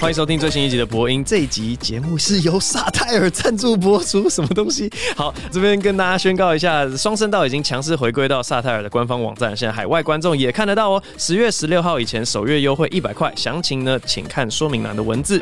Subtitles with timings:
[0.00, 1.22] 欢迎收听最新一集的播音。
[1.22, 4.90] 这一集节目是由萨泰尔赞助播出，什么东西？
[5.14, 11.02] 好，这边跟大家宣告一下，双声道已经强势回归到萨泰尔的官方网站，现在海外观众也看得到哦。
[11.18, 15.38] 十月十六号以前首月优惠一百块，详情呢，请看说明栏的文字。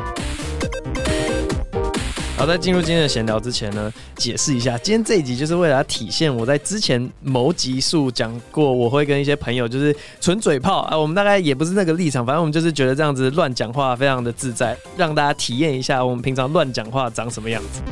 [2.38, 17.82] 好，在进入今天的闲聊之前呢，解释一下，今天这一集就是为了要体现我在之前某集数讲过，我会跟一些朋友就是纯嘴炮啊，我们大概也不是那个立场，反正我们就是觉得这样子乱讲话非常的自在，让大家体验一下我们平常乱讲话长什么样子。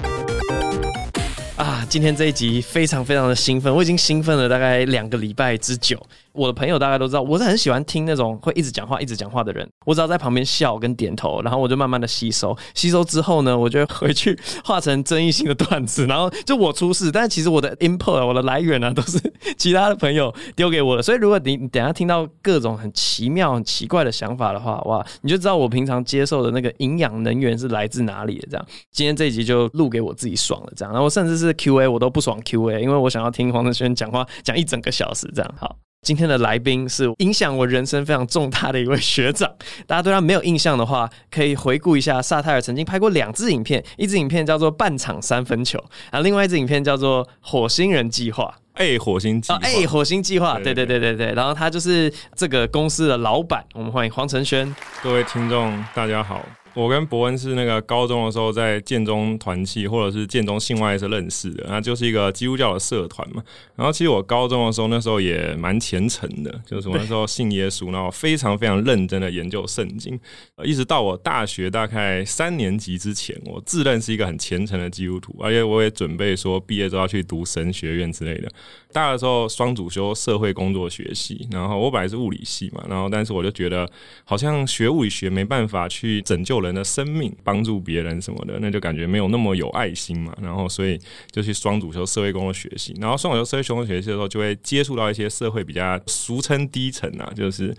[1.56, 5.98] 啊，今天这一集非常非常的兴奋，我已经兴奋了大概两个礼拜之久。
[6.32, 9.66] 我的朋友大概都知道，我是很喜欢听那种会一直讲话、一直讲话的人。
[9.86, 12.54] 我只要在旁边笑跟点头， 然后我就慢慢的吸收。
[12.74, 17.10] 吸收之后呢，我就回去化成争议性的段子，然后就我出事。
[17.10, 19.18] 但是其实我的 input，我的来源呢、都是
[19.56, 21.02] 其他的朋友丢给我的。
[21.02, 28.48] 所以如果你等下听到各种很奇妙、很奇怪的想法的话，哇，你就知道我平常接受的那个营养能源是来自哪里的。
[28.50, 30.72] 这样，今天这一集就录给我自己爽了。
[30.76, 31.75] 这样，然后甚至是 Q。
[31.76, 35.76] Q&A 我都不爽 Q&A，因为我想要听黄承轩讲话讲一整个小时，这样好。
[36.02, 39.50] 今天的来宾是影响我人生非常重大的一位学长，
[39.86, 45.78] 大家对他没有印象的话，可以回顾一下萨泰尔曾经拍过两支影片，一支影片叫做《半场三分球》，
[46.10, 48.44] 啊，另外一支影片叫做《火星人计划》。
[48.74, 51.32] 哎，火星计划，哎，火星计划，对对对对对。
[51.34, 54.72] 然后他就是这个公司的老板，我们欢迎黄承轩。
[55.02, 56.44] 各位听众，大家好。
[56.76, 63.42] 我跟伯恩是那个高中的时候在建中团契，或者是建中信外是认识的，那就是一个基督教的社团嘛。
[63.74, 70.20] 然后其实我高中的时候那时候也蛮虔诚的， 就是我那时候信耶稣，然后非常非常认真的研究圣经，
[70.64, 78.48] 一直到我大学大概三年级之前，我自认是一个很虔诚的基督徒，而且我也准备说毕业之后要去读神学院之类的。
[78.92, 83.88] 大的时候双主修社会工作学系，然后我本来是物理系嘛，然后但是我就觉得
[84.24, 91.00] 好像学物理学没办法去拯救人人的生命，帮助别人什么的，那就感觉没有那么有爱心嘛，然后所以
[91.30, 97.74] 就去双主修社会工作学习，然后双主修社会工作学习的时候，就会接触到一些社会比较俗称低层啊，就是。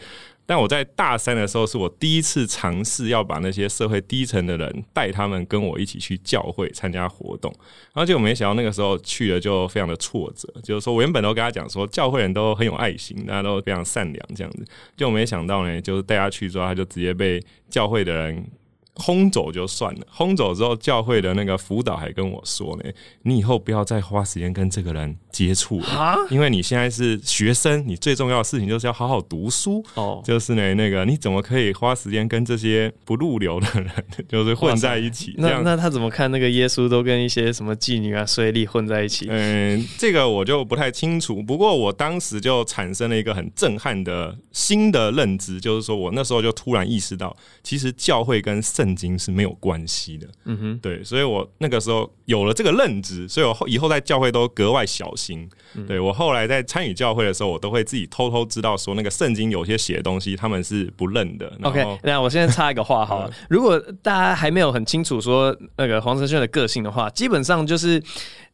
[0.50, 7.54] 但我在大三的时候，是我第一次尝试要把那些社会低层的人带他们跟我一起去教会参加活动，
[7.94, 14.64] 然后结果没想到那个时候去了就非常的挫折，就是说我原本都跟他讲说教会人都很有爱心，大家都非常善良这样子，
[14.96, 18.50] 就没想到呢，就是带他去之后，他就直接被教会的人。
[18.98, 22.84] 轰走就算了，轰走之后，教会的那个辅导还跟我说呢
[23.24, 29.84] ：“你以后不要再花时间跟这个人接触了，因为你现在是学生，你最重要的事情就是要好好读书。
[29.94, 33.92] 哦，就是呢，那个你怎么可以花时间跟这些不入流的人，
[34.28, 35.36] 就是混在一起？
[35.38, 39.28] 那那他怎么看那个耶稣都跟一些什么妓女啊、税吏混在一起？
[39.30, 41.42] 嗯，这个我就不太清楚。
[41.44, 55.50] 不过我当时就产生了一个很震撼的新的认知，就是说我那时候就突然意识到，其实教会跟圣圣经是没有关系的，嗯哼，对，所以我那个时候有了这个认知，所以我后以后在教会都格外小心。
[55.76, 61.52] 嗯、对我后来在参与教会的时候，我都会自己偷偷知道说，那个圣经有些写的东西他们是不认的。
[61.64, 68.02] OK，那我现在插一个话好了，如果大家还没有很清楚说那个黄承轩的个性的话，基本上就是。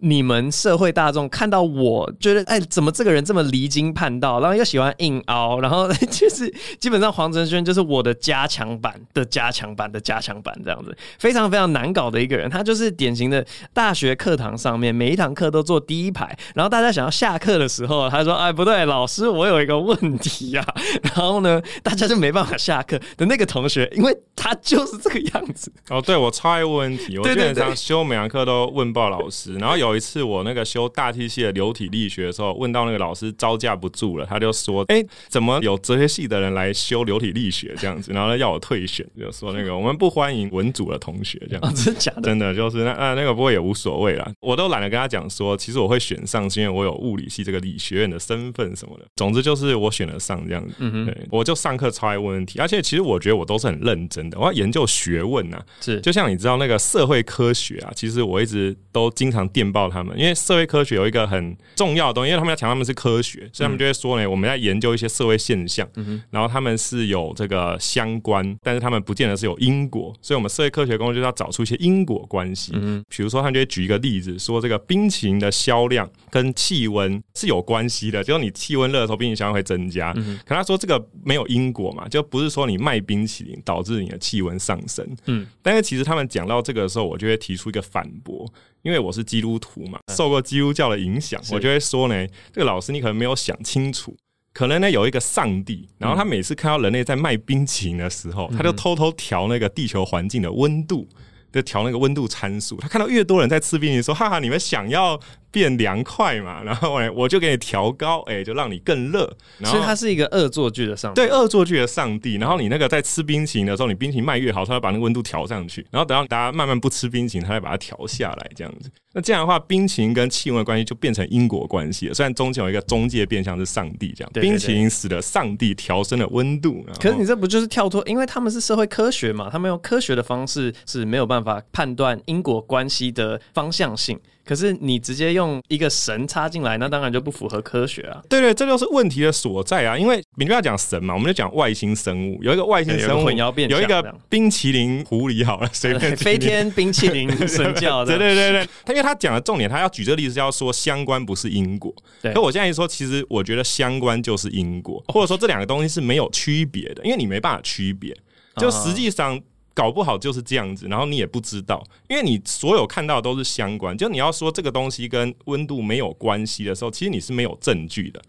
[0.06, 12.50] 你们社会大众看到我觉得，哎，怎么这个人这么离经叛道，然后又喜欢硬凹，然后就是基本上黄承轩就是我的加强版的加强版的加强版这样子，非常非常难搞的一个人。
[12.50, 20.66] 他就是典型的大学课堂上面每一堂课都坐第一排，然后大家想要下课的时候，他说：“哎，不对，老师，我有一个问题呀。”
[21.02, 25.72] 然后呢，大家就没办法下课的那个同学，因为他就是这个样子。
[25.90, 29.93] 哦，对，我超爱问问题，我基本上修每堂课都问爆老师，然后有。
[29.94, 41.70] 有一次我那个修大气系的流体力学的时候，问到那个老师招架不住了，他就说：“哎、欸，怎么有哲学系的人来修流体力学这样子？”然后呢，要我退选，就说那个我们不欢迎文组的同学这样子。
[41.70, 42.22] 哦、真的假的？
[42.24, 49.06] 真的就是那啊那个不过也无所谓啦，我都懒得跟他讲说，其实我会选上是因为我有物理系这个理学院的身份什么的。
[49.16, 50.74] 总之就是我选了上这样子。
[50.80, 55.66] 嗯哼，对，我就上课超爱问问题，而且其实我觉得我都是很认真的，我要研究学问呐、啊。
[55.80, 59.83] 是，就像你知道那个社会科学啊，其实我一直都经常电报。
[59.90, 65.88] 他们因为社会科学有一个很重要的东西，因为他们要强调他们是科学，所以他们就会说呢，我们在研究一些社会现象，
[66.30, 72.72] 然后他们是有这个相关，但是他们不见得是有因果，所以我们社会科学工作就是要找出一些因果关系。
[72.76, 80.14] 嗯，比如说他们就会举一个例子，说这个冰淇淋的销量跟气温是有关系的，就是你气温热的时候，冰淇淋销量会增加。
[80.16, 85.08] 嗯可他说这个没有因果嘛，就不是说你卖冰淇淋导致你的气温上升。
[85.26, 88.52] 嗯，但是其实他们讲到这个的时候，我就会提出一个反驳。
[88.84, 94.16] 因为我是基督徒嘛，受过基督教的影响，我就会说呢，这个老师你可能没有想清楚，
[94.54, 101.08] 可能呢有一个上帝，然后他每次看到人类在卖冰淇淋的时候，他就偷偷调那个地球环境的温度，
[101.52, 102.78] 就调那个温度参数。
[102.78, 105.20] 他看到越多人在吃冰淇淋，说：“哈哈，你们想要。”
[105.54, 109.32] 变凉快嘛， 然后我就给你调高，哎、欸，就让你更热。
[109.64, 112.38] 所以它是一个恶作剧的上帝，对，恶作剧的上帝。
[112.38, 115.86] 然后你那个在吃冰淇淋的时候，你冰淇淋卖越好，它会把那个温度调上去。
[115.92, 118.90] 然后等到大家慢慢不吃冰淇淋，它会把它调下来，这样子。
[119.16, 122.14] 那这样的话，冰淇淋跟气温的关系就变成因果关系了。
[122.16, 126.84] 虽然中间有一个中介变相是上帝这样，冰淇淋使得上帝调升了温度。
[127.00, 128.04] 可是你这不就是跳脱？
[128.08, 134.20] 因为他们是社会科学嘛，他们用科学的方式是没有办法判断因果关系的方向性。
[134.46, 138.22] 可是你直接用一个神插进来，那当然就不符合科学啊。
[138.28, 139.98] 对对，这就是问题的所在啊。
[139.98, 142.44] 因为你不要讲神嘛，我们就讲外星生物。
[142.44, 148.18] 有一个外星生物，有一个冰淇淋狐狸，好了，随便 飞天冰淇淋神教的。
[148.18, 151.94] 对对对对，他因为他讲的重点，他要举这个例子，是要说相关不是因果。
[152.22, 152.34] 对。
[152.34, 158.14] 可我现在一说，其实我觉得相关就是因果，或者说这两个东西是没有区别的，因为你没办法区别。
[158.58, 159.40] 就实际上。
[159.74, 163.98] 搞不好就是这样子，然后你也不知道，因为你所有看到的都是相关。
[163.98, 168.22] 就你要说这个东西跟温度没有关系的时候，其实你是没有证据的，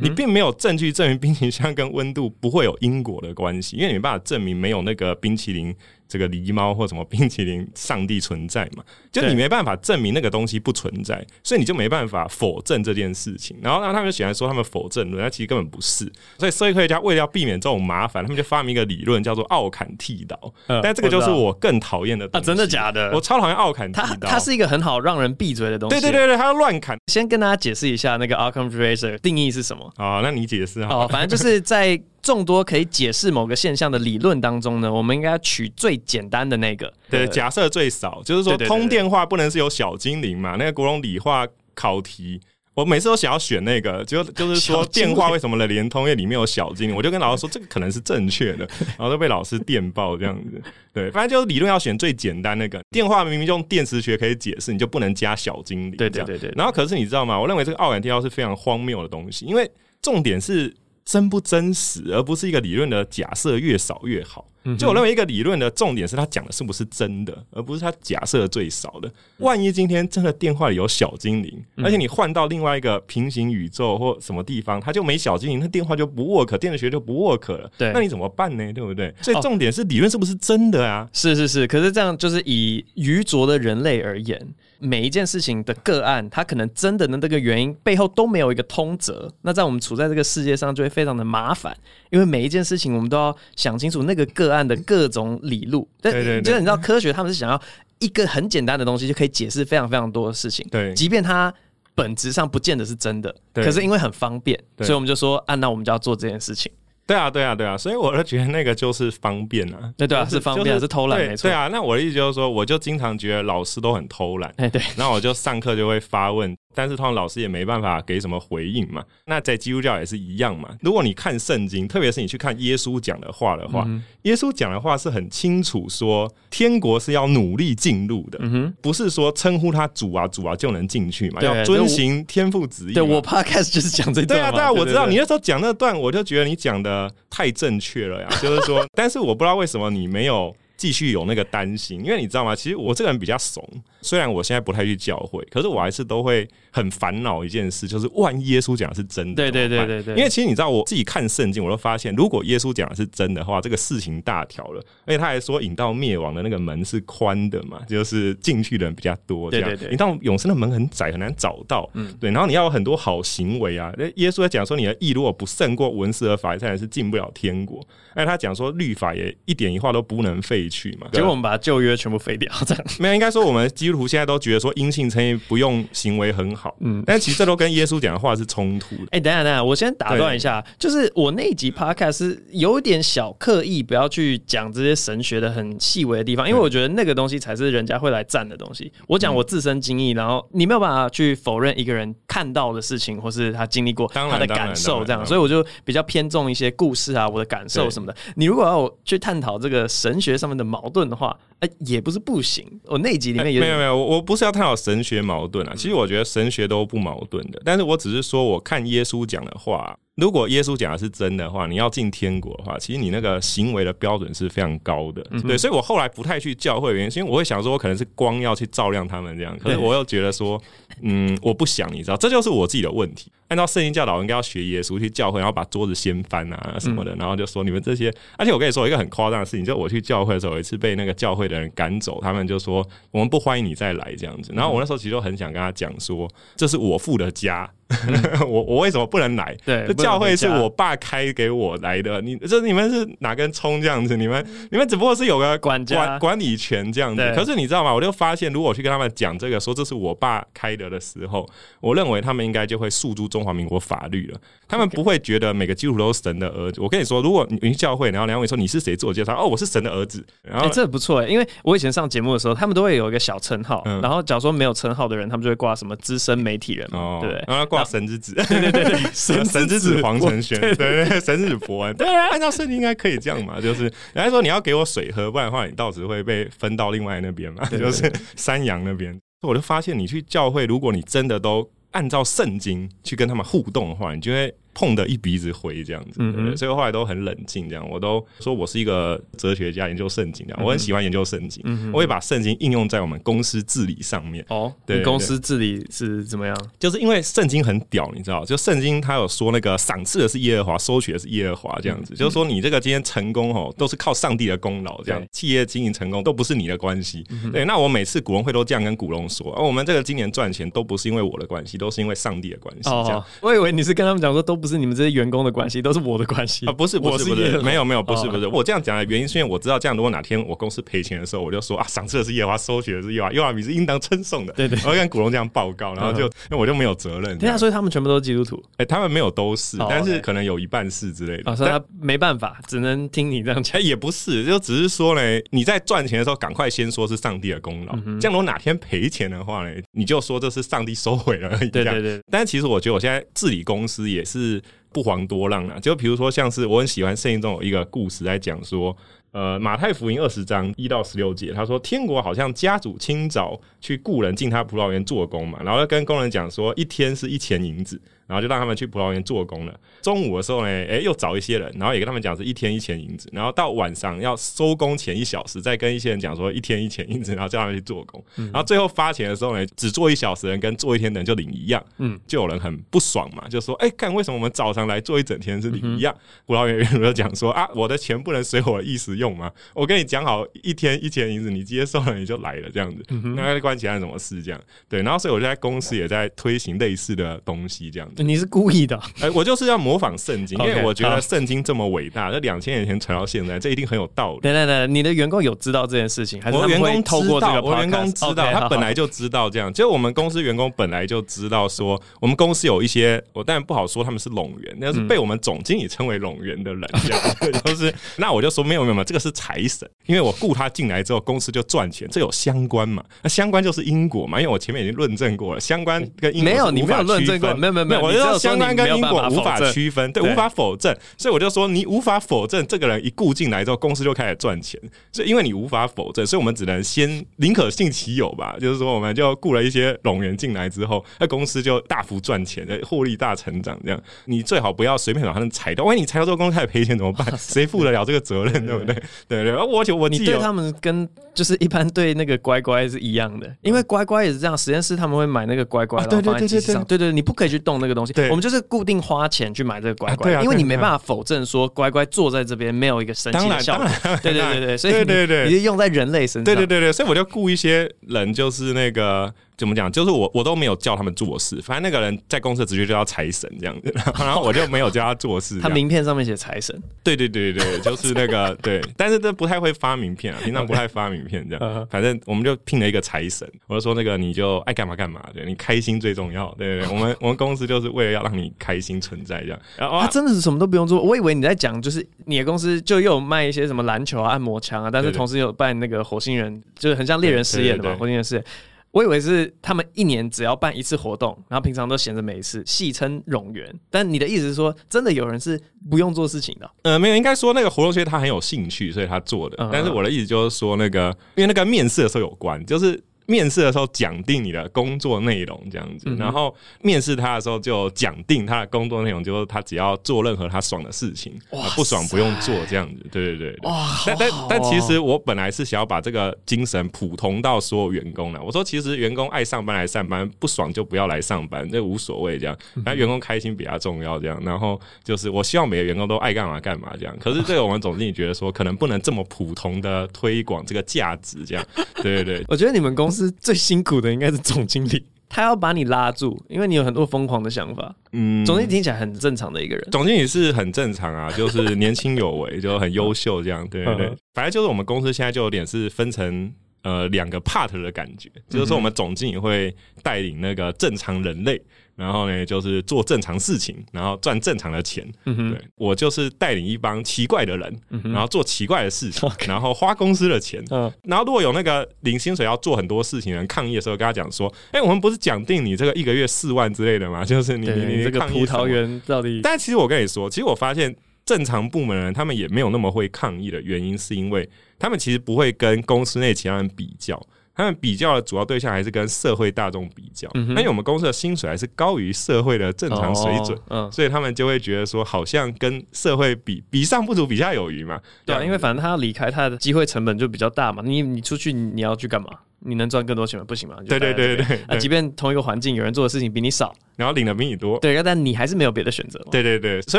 [0.00, 5.74] 你并没有证据证明冰淇淋箱跟温度不会有因果的关系，因为你没办法证明没有那个冰淇淋。
[6.12, 8.84] 这个狸猫或什么冰淇淋上帝存在嘛？
[9.10, 13.56] 就你没办法证明那个东西不存在，所以你就没办法否认这件事情。
[13.62, 16.10] 然后让他们喜欢说他们否证论，那其实根本不是。
[16.36, 20.36] 所以社会科学家为了要避免这种麻烦，他们就发明一个理论叫做奥坎剃刀。
[20.66, 22.40] 呃、但这个就是我更讨厌的啊！
[22.40, 23.10] 真的假的？
[23.14, 24.28] 我超讨厌奥坎剃刀。
[24.28, 25.94] 它它是一个很好让人闭嘴的东西。
[25.94, 26.98] 对对对对，它要乱砍。
[27.10, 29.90] 先跟大家解释一下那个 Occam's Razor 定义是什么？
[29.96, 32.00] 啊，那你解释哦，反正就是在。
[32.22, 36.92] 众多可以解释某个现象的理论当中呢，我们应该取最简单的那个。
[37.10, 40.54] 对，假设最少，就是说通电话不能是有小精灵嘛？
[40.56, 42.40] 那个国中理化考题，
[42.74, 46.02] 我每次都想要选那个，就就是说电话为什么能连通？
[46.02, 48.64] 因为里面有小精灵，我就跟老师说这个可能是正确的，
[48.96, 50.62] 然后都被老师电爆这样子。
[50.94, 52.80] 对，反正就是理论要选最简单那个。
[52.92, 55.96] 电话明明用电磁学可以解释，你就不能加小精灵。
[55.96, 56.52] 对对对对。
[56.54, 57.36] 然后可是你知道吗？
[57.36, 59.68] 我认为这个奥坎剃刀是非常荒谬的东西，因为
[60.00, 60.72] 重点是。
[61.04, 64.46] 真不真实，而不是一个理论的假设越少越好。
[64.78, 69.12] 就我认为，一个理论的重点是他讲的是不是真的，而不是他假设最少的。
[69.38, 77.68] 万一今天真的电话里有小精灵，而且你换到另外一个平行宇宙或什么地方，它就没小精灵，那电话就不 work，电子学就不 work 了。
[77.76, 78.72] 对，那你怎么办呢？
[78.72, 79.12] 对不对？
[79.20, 81.08] 所以重点是理论是不是真的啊？
[81.12, 81.66] 是是是。
[81.66, 84.54] 可是这样就是以愚拙的人类而言。
[84.82, 89.32] 每一件事情的个案，它可能真的的这个原因背后都没有一个通则。
[89.42, 91.76] 那在我们处在这个世界上，就会非常的麻烦，
[92.10, 95.88] 因为每一件事情我们都要想清楚那个个案的各种理路。
[96.00, 97.62] 对对对，就是你知道科学他们是想要
[98.00, 100.66] 一个很简单的东西就可以解释非常非常多的事情。
[100.70, 101.54] 对，即便它
[101.94, 106.72] 本质上不见得是真的，可是因为很方便，所以我们就说啊，那我们就要做这件事情。
[107.06, 109.92] 对啊，对啊，对啊，所以我就觉得那个就是方便啊。
[109.98, 111.48] 对对啊，是方便，是偷懒，没错。
[111.48, 114.52] 对啊，那我的意思就是说，我就经常觉得老师都很偷懒。
[114.56, 114.80] 哎，对。
[114.96, 116.56] 然后我就上课就会发问。
[116.74, 119.02] 但是通常老师也没办法给什么回应嘛。
[119.26, 120.70] 那在基督教也是一样嘛。
[120.80, 131.40] 如果你看圣经，特别是你去看耶稣讲的话的话，嗯、耶稣讲的话是很清楚说，天国是要努力进入的，嗯、不是说称呼他主啊主啊就能进去嘛。
[131.42, 132.94] 要遵行天父旨意。
[132.94, 134.26] 对我 podcast 就是讲这段。
[134.26, 138.28] 对啊，对啊，我知道你那时候讲那段，我就觉得你讲的太正确了呀。
[138.42, 140.54] 就是说，但是我不知道为什么你没有。
[140.74, 142.56] 继续有那个担心，因为你知道吗？
[142.56, 143.62] 其实我这个人比较怂，
[144.02, 150.16] 虽然我现在不太去教会，可是我还是都会很烦恼一件事，就是万一耶稣讲的是真的，对对对对对。
[150.16, 154.82] 因为其实你知道，我自己看圣经，我都发现，如果耶稣讲的是真的话，这个事情大条了。
[155.06, 159.68] 而且他还说，引到灭亡的那个门是宽的嘛，就是进去的人比较多，这样。
[159.68, 159.92] 对对对。
[159.92, 161.88] 引到永生的门很窄，很难找到。
[161.94, 162.30] 嗯，对。
[162.32, 163.94] 然后你要有很多好行为啊。
[164.16, 167.78] 耶稣在讲说，你的义如果不胜过文士和法利赛人，是进不了天国。
[168.14, 170.62] 而且他讲说，律法也一点一画都不能废。
[170.72, 171.06] 去嘛？
[171.12, 173.14] 结果我们把旧约全部废掉，这样没有。
[173.14, 176.74] 应该说，我们基督徒现在都觉得说，阴性称义不用行为很好。
[176.80, 179.02] 嗯，但其实这都跟耶稣讲的话是冲突的。
[179.04, 188.90] 哎、欸，等下等下，我先打断一下，就是我那一集 podcast 是有点小刻意，不要去讲这些神学的很细微的地方，因为我觉得那个东西才是人家会来赞的东西。
[189.06, 198.16] 我讲我自身经历，然后你没有办法去否认一个人看到的事情，或是他经历过他的感受，这样，所以我就比较偏重一些故事啊，我的感受什么的。
[198.36, 202.66] 你如果要我去探讨这个神学上面的矛盾的话，哎，也不是不行。
[202.86, 205.74] 我那集里面也没有，我我不是要探讨神学矛盾啊。
[205.76, 215.26] 其实我觉得神学都不矛盾的，但是我只是说，我看耶稣讲的话，如果耶稣讲的是真的话，你要进天国的话，其实你那个行为的标准是非常高的。
[215.30, 220.60] 嗯、对，所以我后来不太去教会的原因，是因为我会想说，我可能是光要去照亮他们这样，可是我又觉得说，
[221.00, 223.32] 嗯，我不想，你知道，这就是我自己的问题。
[223.48, 228.12] 按照圣经教导，应该要学耶稣去教会，然后把桌子掀翻啊什么的，然后就说你们这些。
[228.38, 234.52] 而且我跟你说一个很夸张的事情，就我去教会的时候，有一次被那个教会的人赶走，他们就说我们不欢迎你再来这样子。
[234.54, 237.70] 然后我那时候其实就很想跟他讲说，这是我父的家。
[238.46, 239.56] 我我为什么不能来？
[239.64, 242.20] 对，这教会是我爸开给我来的。
[242.20, 244.16] 你这你们是哪根葱这样子？
[244.16, 247.32] 你们你们只不过是有个管管管理权这样子。
[247.34, 247.92] 可是你知道吗？
[247.94, 251.48] 我就发现，如果我去跟他们讲这个，说这是我爸开的的时候，
[251.80, 254.38] 我认为他们应该就会诉诸中华民国法律了。
[254.68, 256.80] 他们不会觉得每个基督徒都是神的儿子。
[256.80, 260.24] 我跟你说，如果你去教会，然后两位说你是谁自我介绍，哦，我是神的儿子。
[260.42, 267.44] 然后、欸、这不错哎，因为我以前上节目的时候，他们都会有一个小称号，嗯、然后假如说没有称号的人，他们就会挂什么资深媒体人嘛，哦、对不对？
[267.46, 268.34] 然后挂神之子。
[268.34, 279.18] 对对对， 神神之子黄承轩，对神之子伯恩，对啊，按照圣经应该可以这样嘛，就是人家说你要给我水喝，不然的话你到时会被分到另外那边嘛，就是山羊那边。
[279.42, 284.54] 我就发现你去教会，如果你真的都按照圣经去跟他们互动的话，你就会。
[284.74, 294.44] 碰的一鼻子灰这样子，嗯嗯，所以后来都很冷静，这样我都说我是一个哲学家，研究圣经这样，我很喜欢研究圣经，嗯、我会把圣经应用在我们公司治理上面。
[294.48, 296.56] 哦，对，公司治理是怎么样？
[296.78, 307.24] 就是因为圣经很屌，你知道，就圣经它有说那个赏赐的是耶和华，收取的是耶和华，这样子，嗯、就是说你这个今天成功哦，都是靠上帝的功劳，这样，企业经营成功都不是你的关系。
[307.30, 312.88] 嗯、对，那我每次股东会都这样跟股东说，而我们这个今年赚钱都不是因为我的关系，都是因为上帝的关系。
[312.88, 315.42] 哦，这样，我以为你是跟他们讲说，都不是你们这些员工。
[315.42, 324.52] 的关系都是我的关系啊，不是不是不是，没有没有不是不是，我这样讲的原因是因为我知道这样，如果哪天我公司赔钱的时候，我就说啊，赏赐的是耶和华，收取的是耶和华，耶和华你是应当称颂的。
[324.52, 327.36] 对对，我要跟股东这样报告，然后就那我就没有责任。
[327.38, 331.56] 对啊，所以他们全部都是基督徒，哎，他们没有都是，但是可能有一半是之类的。
[331.56, 333.82] 所以他没办法，只能听你这样讲。
[333.82, 337.96] 也不是，就只是说呢，你在赚钱的时候，赶快先说是上帝的功劳。
[338.20, 341.68] 这样如果哪天赔钱的话呢，你就说这是上帝收回了而已。
[341.68, 342.20] 对对对。
[342.30, 344.51] 但是其实我觉得我现在治理公司也是。
[344.92, 345.78] 不遑多让啊！
[345.80, 348.94] 就比如说，像是我很喜欢圣经中有一个故事在讲说，
[349.30, 358.00] 呃，马太福音二十章一到十六节，他说天国好像家主清早去雇人进他葡萄园做工嘛，然后跟工人讲说，一天是一钱银子。
[358.26, 359.80] 然后就让他们去葡萄园做工了。
[360.02, 363.28] 中午的时候呢，哎，又找一些人，然后也跟他们讲是一天一钱银子。
[363.32, 368.22] 然后到晚上要收工前一小时，再跟一些人讲说一天一钱银子，然后叫他们去做工。
[368.36, 371.84] 嗯、然后最后发钱的时候呢，只做一小时的人跟做一天的人就领一样。
[371.98, 379.50] 嗯，就有人很不爽嘛，就说：“哎，看为什么我们早上来做一整天是领一样？”嗯、葡萄园园主就讲说：“啊，我的钱不能随我的意思用吗？
[379.74, 383.02] 我跟你讲好一天一钱银子，你接受了你就来了这样子。
[383.08, 384.60] 嗯哼”那关其他人什么事这样？
[384.88, 388.22] 对，然后所以我就在公司也在推行类似的东西这样子。
[388.22, 388.96] 你是故意的？
[389.20, 394.40] 哎、欸，我就是要模仿圣经，因为我觉得圣经这么伟大，这两千年前传到现在，这一定很有道理。
[394.40, 397.62] 对对对，你的员工有知道这件事情，还是我员工透过这个？
[397.62, 399.72] 我员工知道，他本来就知道这样。
[399.72, 407.92] 就我们公司员工本来就知道说，我们公司有一些，我当然不好说他们是拢员，那是被我们总经理称为拢员的人，这样就是。
[408.16, 413.02] 那我就说没有没有没有，这个是财神，因为我雇他进来之后，公司就赚钱，这有相关嘛？
[413.22, 414.40] 那相关就是因果嘛？
[414.40, 424.80] 因为我前面已经论证过了，相关跟因果没有你没有论证过，没有没有没有，我就说相关跟因果无法区分，对，无法否证，所以我就说你无法否证，这个人一雇进来之后，公司就开始赚钱，
[425.12, 434.02] 所以因为你无法否证，所以我们只能先宁可信其有吧， 就是说我们就雇了一些冗员进来之后，那公司就大幅赚钱，获利大成长，这样。
[434.24, 437.26] 你最好不要随便把他们裁掉，万一你裁掉之后公司开始赔钱怎么办？
[437.36, 438.94] 谁负得了这个责任，对不对？
[439.28, 439.42] 对。
[439.44, 453.86] 对，我就我你对他们跟就是一般对那个乖乖是一样的，因为乖乖也是这样，实验室他们会买那个乖乖，然后放在机上，对对，你不可以去动那个东西，我们就是固定花钱去买这个乖乖，因为你没办法否认说乖乖坐在这边没有一个神奇的效果。
[454.22, 456.44] 对对对对， 所以对对对，你是用在人类身上。
[456.44, 459.32] 对对对对，所以我就雇一些人，就是那个。
[459.62, 459.90] 怎么讲？
[459.92, 465.60] 就是我我都没有叫他们做事，反正那个人在公司直接就叫财神这样子， 然后我就没有叫他做事。
[465.60, 466.76] 他名片上面写财神。
[467.04, 471.86] 对对对对，就是那个 对，但是这不太会发名片啊，平常不太发名片这样。
[471.88, 476.52] 反正我们就聘了一个财神，我就说那个你就爱干嘛干嘛，对，你开心最重要。
[476.58, 479.60] 对对对，我们我们公司就是为了要让你开心存在这样。
[479.76, 488.44] 然后他真的是什么都不用做，我以为你在讲就是你的公司就又有卖一些什么篮球啊、按摩枪啊，但是同时有办那个火星人，就是很像猎人试验的嘛，火星人试验。
[488.92, 493.74] 我以为是他们一年只要办一次活动，然后平常都闲着没事，戏称冗员。
[493.90, 495.58] 但你的意思是说，真的有人是
[495.90, 496.70] 不用做事情的？
[496.82, 499.56] 呃，没有，应该说那个活动其实他很有兴趣，所以他做的。
[499.58, 511.32] 嗯、但是我的意思就是说，那个因为那个面试的时候有关，就是面试的时候讲定你的工作内容这样子，嗯、然后面试他的时候就讲定他的工作内容，就是他只要做任何他爽的事情，
[511.76, 513.06] 不爽不用做这样子。
[513.10, 518.42] 对对对，对，哇，但但但其实我本来是想要把这个精神普通到所有员工的。
[518.42, 522.56] 我说其实员工爱上班来上班，不爽就不要来上班，这无所谓这样。
[522.84, 524.40] 那员工开心比较重要这样。
[524.44, 527.16] 然后就是我希望每个员工都爱干嘛干嘛这样。
[527.20, 531.64] 可是这个我们总经理觉得说，可能不能这么普通的推广这个价值这样。
[531.96, 537.94] 对对对， 我觉得你们公司最辛苦的应该是总经理，他要把你拉住，因为你有很多疯狂的想法。
[538.12, 543.66] 嗯，总经理听起来很正常的一个人，总经理是很正常啊， 就是年轻有为，就很优秀这样。
[543.68, 551.60] 对对对，反正就是我们公司现在就有点是分成呃两个 part 的感觉，就是说我们总经理会带领那个正常人类。
[551.94, 555.06] 然后呢，就是做正常事情，然后赚正常的钱。
[555.26, 560.64] 嗯哼，对，我就是带领一帮奇怪的人，然后做奇怪的事情然后花公司的钱。
[560.70, 567.22] 嗯，然后如果有那个领薪水要做很多事情的人抗议的时候，跟他讲说：“哎，我们不是讲定你这个一个月四万之类的吗？
[567.26, 569.40] 就是你你你这个葡萄园到底……
[569.42, 574.48] 但其实我跟你说，其实我发现正常部门的人他们也没有那么会抗议的原因，是因为
[574.78, 577.20] 他们其实不会跟公司内其他人比较。”
[577.54, 588.00] 他们比较的主要对象还是跟社会大众比较，嗯哼，因为我们公司的薪水还是高于社会的正常水准，哦、嗯，所以他们就会觉得说，好像跟社会比，比上不足，比下有余嘛。
[588.24, 590.82] 对啊，因为反正他要离开，他的机会成本就比较大嘛。
[590.82, 592.30] 你你出去你要去干嘛？
[592.64, 593.44] 你能赚更多钱吗？
[593.46, 593.76] 不行吗？
[593.88, 599.18] 对对对对，啊，即便同一个环境，有人做的事情比你少，然后领的比你多，对，但你还是没有别的选择。
[599.30, 599.98] 对对对，所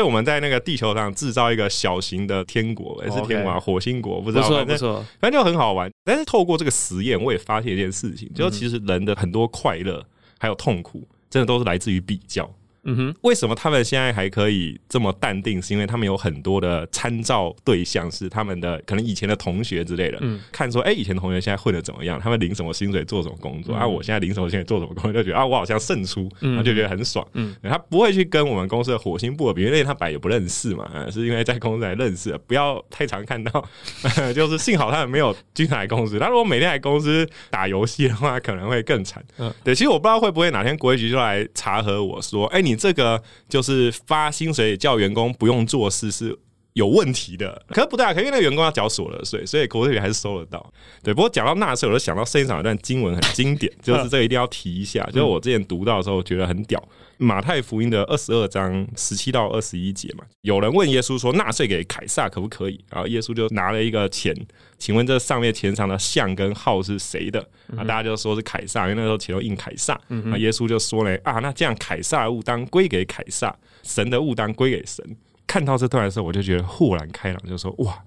[0.00, 5.90] 以我们在那个地球上制造一个小型的天国，也是天国啊，火星国，不知道，不错不错，反正就很好玩。
[6.04, 10.04] 但是透过这个实验，我也发现一件事情，就是其实人的很多快乐
[10.38, 12.50] 还有痛苦，真的都是来自于比较。
[12.84, 15.60] 嗯哼，为什么他们现在还可以这么淡定？
[15.60, 20.18] 是因为他们有很多的参照对象，是他们的可能以前的同学之类的。
[20.20, 22.20] 嗯，看说，哎、欸，以前同学现在混的怎么样？
[22.20, 23.74] 他们领什么薪水，做什么工作？
[23.74, 25.12] 嗯、啊，我现在领什么薪水，做什么工作？
[25.12, 27.26] 就觉得啊，我好像胜出，然后就觉得很爽。
[27.34, 33.64] 嗯，他不会去跟我们公司的火星部的比，因为他本来也不认识嘛，是因为在公司才认识，不要太常看到。
[34.34, 39.24] 就是幸好他们没有经常来公司， 他如果每天来公司打游戏的话，可能会更惨。
[39.38, 43.22] 嗯，对，其实我不知道会不会哪天国税局就来查核我说，哎、欸，你这个。
[43.48, 46.36] 就是发薪水叫员工不用做事是
[46.72, 50.72] 有问题的，可是不对啊，可因为那个员工要缴所得税，所以国税局还是收得到。
[51.02, 55.04] 对，不过讲到纳税，我就想到圣经上有段经文很经典，就是这个一定要提一下。
[55.12, 56.82] 就是我之前读到的时候，觉得很屌。
[57.24, 64.34] 马太福音的二十二章十七到二十一节嘛，有人问耶稣说：“纳税给凯撒可不可以？”然后耶稣就拿了一个钱，
[64.78, 67.40] 请问这上面钱上的像跟号是谁的？
[67.76, 69.94] 啊，大家就说是凯撒，因为那时候钱都印凯撒。
[69.94, 75.04] 啊，耶稣就说呢：“啊，那这样凯撒的物当归给凯撒，神的物当归给神。”
[75.46, 77.98] 看到这段的时候，我就觉得豁然开朗，就说：“哇！”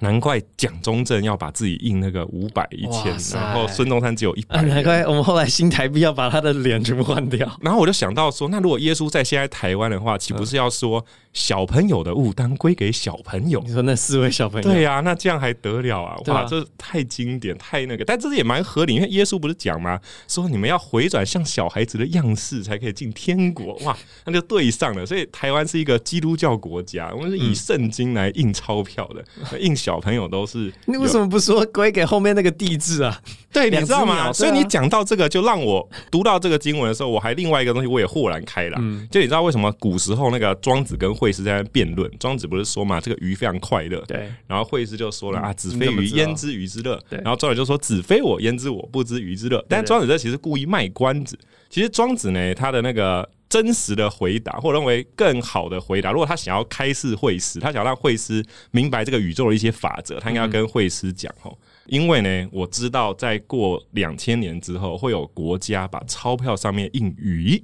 [0.00, 4.62] 难怪蒋中正要把自己印那个五百一千，然后孙中山只有一百。
[4.62, 7.50] 难怪我们后来新台币要把他的脸全部换掉。
[7.60, 11.04] 然后我就想到说，那如果耶稣在现在台湾的话，岂不是要说？
[11.38, 13.62] 小朋友的物当归给小朋友。
[13.64, 14.68] 你说那四位小朋友？
[14.68, 16.16] 对呀、啊，那这样还得了啊？
[16.26, 20.00] 哇，这太经典，太那个，但这是也蛮合理，因为耶稣不是讲吗？
[20.26, 23.74] 说你们要回转像小孩子的样式，才可以进天国。
[23.86, 25.06] 哇，那就对上了。
[25.06, 30.72] 所以台湾是一个基督教国家，我们是以圣经来印钞票的，嗯、 印小朋友都是。
[30.86, 33.16] 你为什么不说归给后面那个地字啊？
[33.52, 34.14] 对，你知道吗？
[34.16, 38.80] 啊、所以你讲到这个，就让我读到这个经文的时候，我还另外一个东西，我也豁然开朗。
[38.82, 42.10] 嗯、就你知道为什么古时候那个庄子跟惠施在那辩论？
[42.18, 44.00] 庄子不是说嘛，这个鱼非常快乐。
[44.06, 44.30] 对。
[44.46, 46.98] 然后惠施就说了啊，子非鱼焉知鱼之乐？
[47.08, 47.20] 对。
[47.20, 49.64] 然后庄子就说子非我焉知我不知鱼之乐？
[49.68, 51.38] 但庄子这其实故意卖关子。
[51.70, 61.58] 其实庄子呢，他的那个真实的回答，或认为更好的回答，如果他想要开示惠施，他想让惠施明白这个宇宙的一些法则，他应该要跟惠施讲吼。
[61.86, 67.62] 因为呢，我知道在过两千年之后，会有国家把钞票上面印鱼，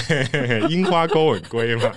[0.68, 1.90] 樱花勾吻龟嘛，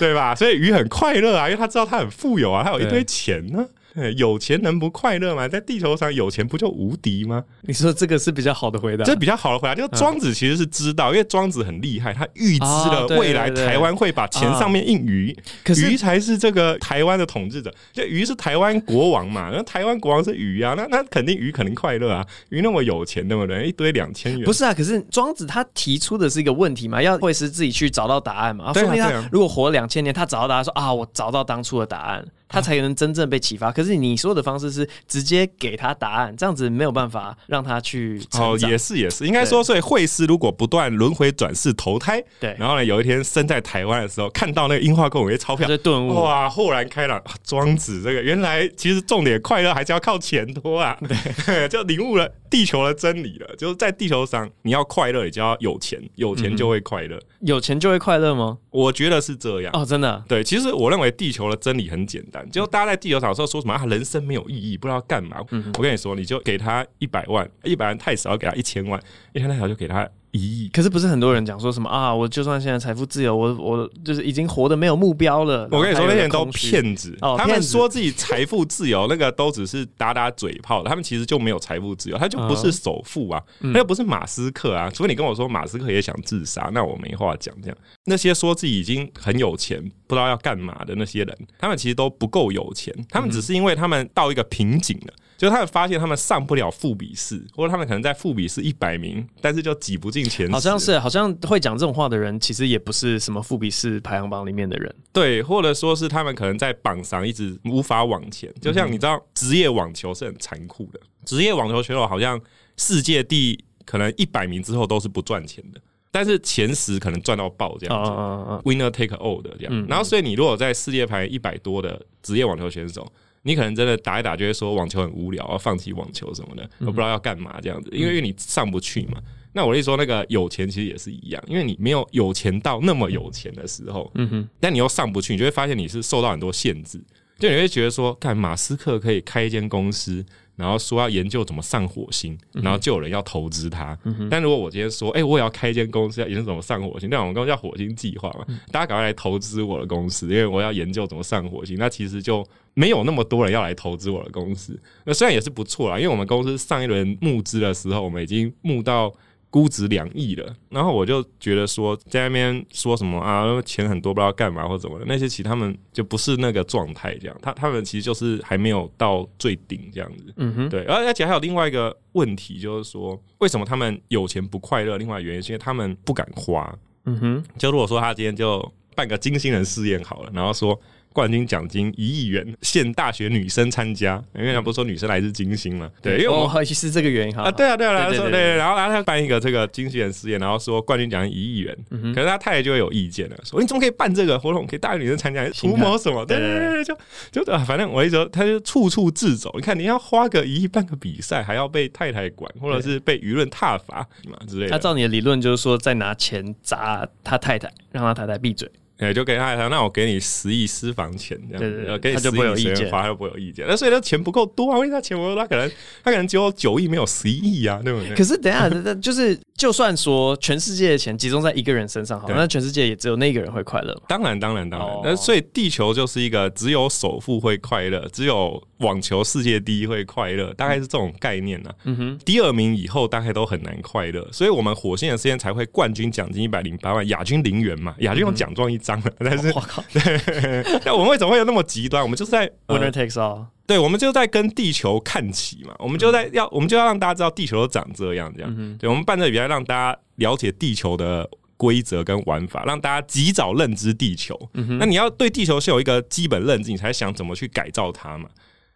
[0.00, 0.34] 对吧？
[0.34, 3.64] 所以鱼很快乐啊，因为他知道他很富有啊，他有一堆钱呢。
[4.16, 5.46] 有钱能不快乐吗？
[5.48, 7.44] 在地球上有钱不就无敌吗？
[7.62, 9.74] 你说这个是比较好的回答，这比较好的回答。
[9.74, 17.72] 就是庄子其实是知道，因为庄子很厉害，他预知了未来台湾会把钱上面印鱼，鱼才是这个台湾的统治者。
[17.92, 22.26] 就鱼是台湾国王嘛，那台湾国王是鱼啊，那那肯定鱼肯定快乐啊。
[22.50, 23.66] 鱼那么有钱，对不对？
[23.66, 24.72] 一堆两千元，不是啊？
[24.72, 28.72] 可是庄子他提出的是一个问题嘛，要惠施自己去找到答案嘛。
[28.72, 32.24] 说明他如果活两千年，他找到答案说啊，我找到当初的答案。
[32.50, 33.72] 他才能真正被启发。
[33.72, 50.98] 可是你说的方式是直接给他答案，这样子没有办法让他去哦，也是也是，应该说，所以惠施如果不断轮回转世投胎，对，然后呢，有一天生在台湾的时候，看到那个樱花龚有些钞票，顿悟哇，豁然开朗，庄子这个原来其实重点快乐还是要靠钱多啊，
[51.46, 58.58] 对， 就领悟了地球的真理了，就是在地球上你要快乐，你就要有钱，有钱就会快乐，嗯，有钱就会快乐吗？
[58.70, 59.70] 我觉得是这样。
[59.72, 69.00] 哦，真的，对，其实我认为地球的真理很简单，就大家在地球上的时候说什么啊，人生没有意义，不知道干嘛，嗯，我跟你说，你就给他一百万，一百万太少，给他一千万，
[69.32, 70.08] 一千万太少就给他。
[70.32, 72.14] 一亿，可是不是很多人讲说什么啊？
[72.14, 75.68] 我就算现在财富自由，我我就是已经活得没有目标了。
[75.72, 80.88] 我跟你说，那些人都骗子，哦、他们说自己财富自由，那个都只是打打嘴炮的。
[80.88, 84.88] 他们其实就没有财富自由，他就不是首富啊，他又不是马斯克啊。
[84.90, 87.54] 除非你跟我说马斯克也想自杀，那我没话讲。
[87.60, 95.14] 这样那些说自己已经很有钱，不知道要干嘛的那些人，他们其实都不够有钱，他们只是因为他们到一个瓶颈了。
[95.40, 100.52] 就他们发现他们上不了副比试，或者他们可能在副比试一百名，但是就挤不进前十。
[100.52, 104.94] 好像是，好像会讲这种话的人，其实也不是什么副比试排行榜里面的人。
[105.14, 108.52] 对，或者说是他们可能在榜上一直无法往前。
[108.60, 112.38] 就像你知道，职业网球是很残酷的，职业网球选手好像
[112.76, 118.62] 世界第可能一百名之后都是不赚钱的，但是前十可能赚到爆这样子，uh, uh, uh, uh.
[118.64, 119.72] Winner take all 的这样。
[119.74, 123.10] 嗯、然后，所以你如果在世界排一百多的职业网球选手。
[123.42, 129.20] 你可能真的打一打就会说网球很无聊，要放弃网球什么的，我不知道要干嘛这样子，因为你上不去嘛。
[129.52, 137.02] 那我跟你说，那个有钱其实也是一样，因为你没有有钱到那么有钱的时候，嗯哼，但你又上不去，你就会发现你是受到很多限制，
[137.38, 140.24] 就你会觉得说，看马斯克可以开一间公司。
[140.60, 143.98] 然后说要研究怎么上火星，然后就有人要投资它。
[144.04, 151.76] 嗯、但如果我今天说，哎、欸，我也要开一间公司，要研究怎么上火星，那我们公司叫火星计划嘛，嗯、大家赶快来投资我的公司，因为我要研究怎么上火星。
[151.78, 154.78] 那其实就没有那么多人要来投资我的公司。
[155.04, 159.12] 那虽然也是不错啦，因为我们公司上一轮募资的时候，我们已经募到。
[159.50, 174.96] 估值两亿了，然后我就觉得说，在那边说什么啊，钱很多不知道干嘛或怎么的，那些其实他们就不是那个状态，这样，他他们其实就是还没有到最顶这样子，嗯哼，对，而而且还有另外一个问题，就是说为什么他们有钱不快乐？
[174.96, 176.72] 另外原因是因为他们不敢花，
[177.06, 180.80] 嗯哼，就如果说他今天就办个金星人试验好了，然后说。
[181.12, 185.90] 冠军奖金一亿元，限大学女生参加，因为他不是说女生来自金星嘛？
[186.00, 191.76] 对，因为我们其实是这个原因哈啊，对啊，对啊，对对对，然后然后他办一个这个金星人试验，然后说冠军奖金一亿元，
[192.14, 196.24] 可是他太太就会有意见了，说你怎么可以办这个活动，给大学女生参加， 图谋什么？
[196.24, 196.96] 对对对，就
[197.44, 199.52] 就啊，反正我一说他就处处自走。
[199.56, 204.70] 你看你要花个一亿办个比赛，还要被太太管，或者是被舆论挞伐嘛之类的。
[204.70, 208.70] 他照你的理论就是说，再拿钱砸他太太，让他太太闭嘴。
[209.00, 213.66] 哎，就给他他，那我给你十亿私房钱这样，对对对，给你十亿，他就不会有意见，他就不会有意见。
[213.68, 215.68] 那所以他钱不够多啊，因为他钱不够多，他可能
[216.04, 218.14] 他可能只有九亿，没有十一亿啊，对不对？
[218.14, 223.96] 可是等一下，就是就算说全世界的钱集中在一个人身上，好，那全世界也只有那个人会快乐。
[224.08, 225.00] 当然，当然，当然。
[225.04, 231.70] 那所以地球就是一个只有首富会快乐，只有网球世界第一会快乐，大概是这种概念呢。
[231.84, 239.52] 嗯哼，第二名以后大概都很难快乐，所以我们火星人实验才会冠军奖金一百零八万，亚军零元嘛，亚军用奖状一张，但是。
[239.92, 242.02] 对，那我们为什么会有那么极端？
[242.02, 243.44] 我们就是在 winner takes all。
[243.66, 245.74] 对，我们就在跟地球看齐嘛。
[245.78, 248.78] 我们就在要，我们就要让大家知道地球都长这样，这样。
[248.78, 254.36] 对，我们办这个比赛，让大家了解地球的规则跟玩法，让大家及早认知地球。
[254.78, 258.28] 那你要对地球是有一个基本认知，你才想怎么去改造它嘛。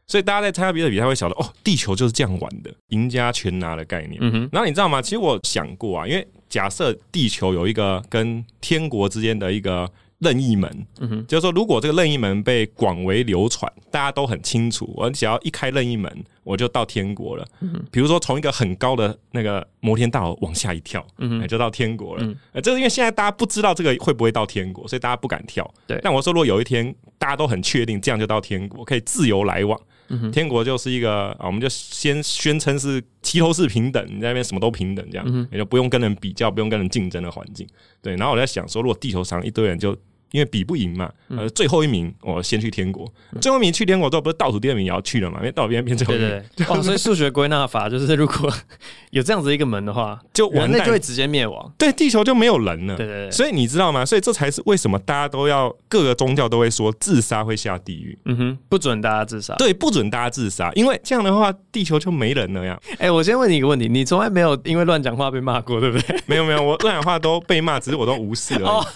[0.06, 4.20] 所以大家在参加别的比赛会晓得，哦，地球就是这样玩的，赢家全拿的概念。
[4.52, 5.02] 然后你知道吗？
[5.02, 9.90] 其实我想过啊，因为假设地球有一个跟天国之间的一个。
[10.18, 17.44] 任意门，嗯哼，就是说，如果这个任意门被广为流传，大家都很清楚，我只要一开任意门，我就到天国了。
[17.60, 22.24] 嗯哼，比如说从一个很高的那个摩天大楼往下一跳，嗯哼，就到天国了。
[22.24, 25.68] 嗯哼，这是因为现在大家不知道这个会不会到天国，所以大家不敢跳。
[25.86, 37.66] 对，但我说，如果有一天大家都很确定这样就到天国，可以自由来往，嗯，天国就是一个啊，我们就先宣称是齐头式平等，你在那边什么都平等，这样，嗯，也就不用跟人比较，不用跟人竞争的环境。
[38.02, 39.96] 对，然后我在想说，如果地球上一堆人就
[40.34, 43.06] 因为比不赢嘛，呃，最后一名我先去天国，
[43.40, 45.38] 最后一名去天国之后，不是倒数第二名也要去了嘛？
[45.38, 46.28] 因为倒数第二名最后一名。
[46.28, 46.66] 对对对。
[46.66, 48.52] 哦，所以数学归纳法就是，如果
[49.12, 52.96] 有这样子一个门的话， 就人类就会直接灭亡，对，地球就没有人了。
[52.96, 53.30] 对对对。
[53.30, 54.04] 所以你知道吗？
[54.04, 58.18] 所以这才是为什么大家都要各个宗教都会说自杀会下地狱。
[58.24, 59.54] 嗯哼，不准大家自杀。
[59.54, 62.76] 对，不准大家自杀，因为这样的话地球就没人了呀。
[62.98, 66.20] 哎，我先问你一个问题，你从来没有因为乱讲话被骂过，对不对？
[66.26, 68.86] 没有没有，我乱讲话都被骂，只是我都无视而已。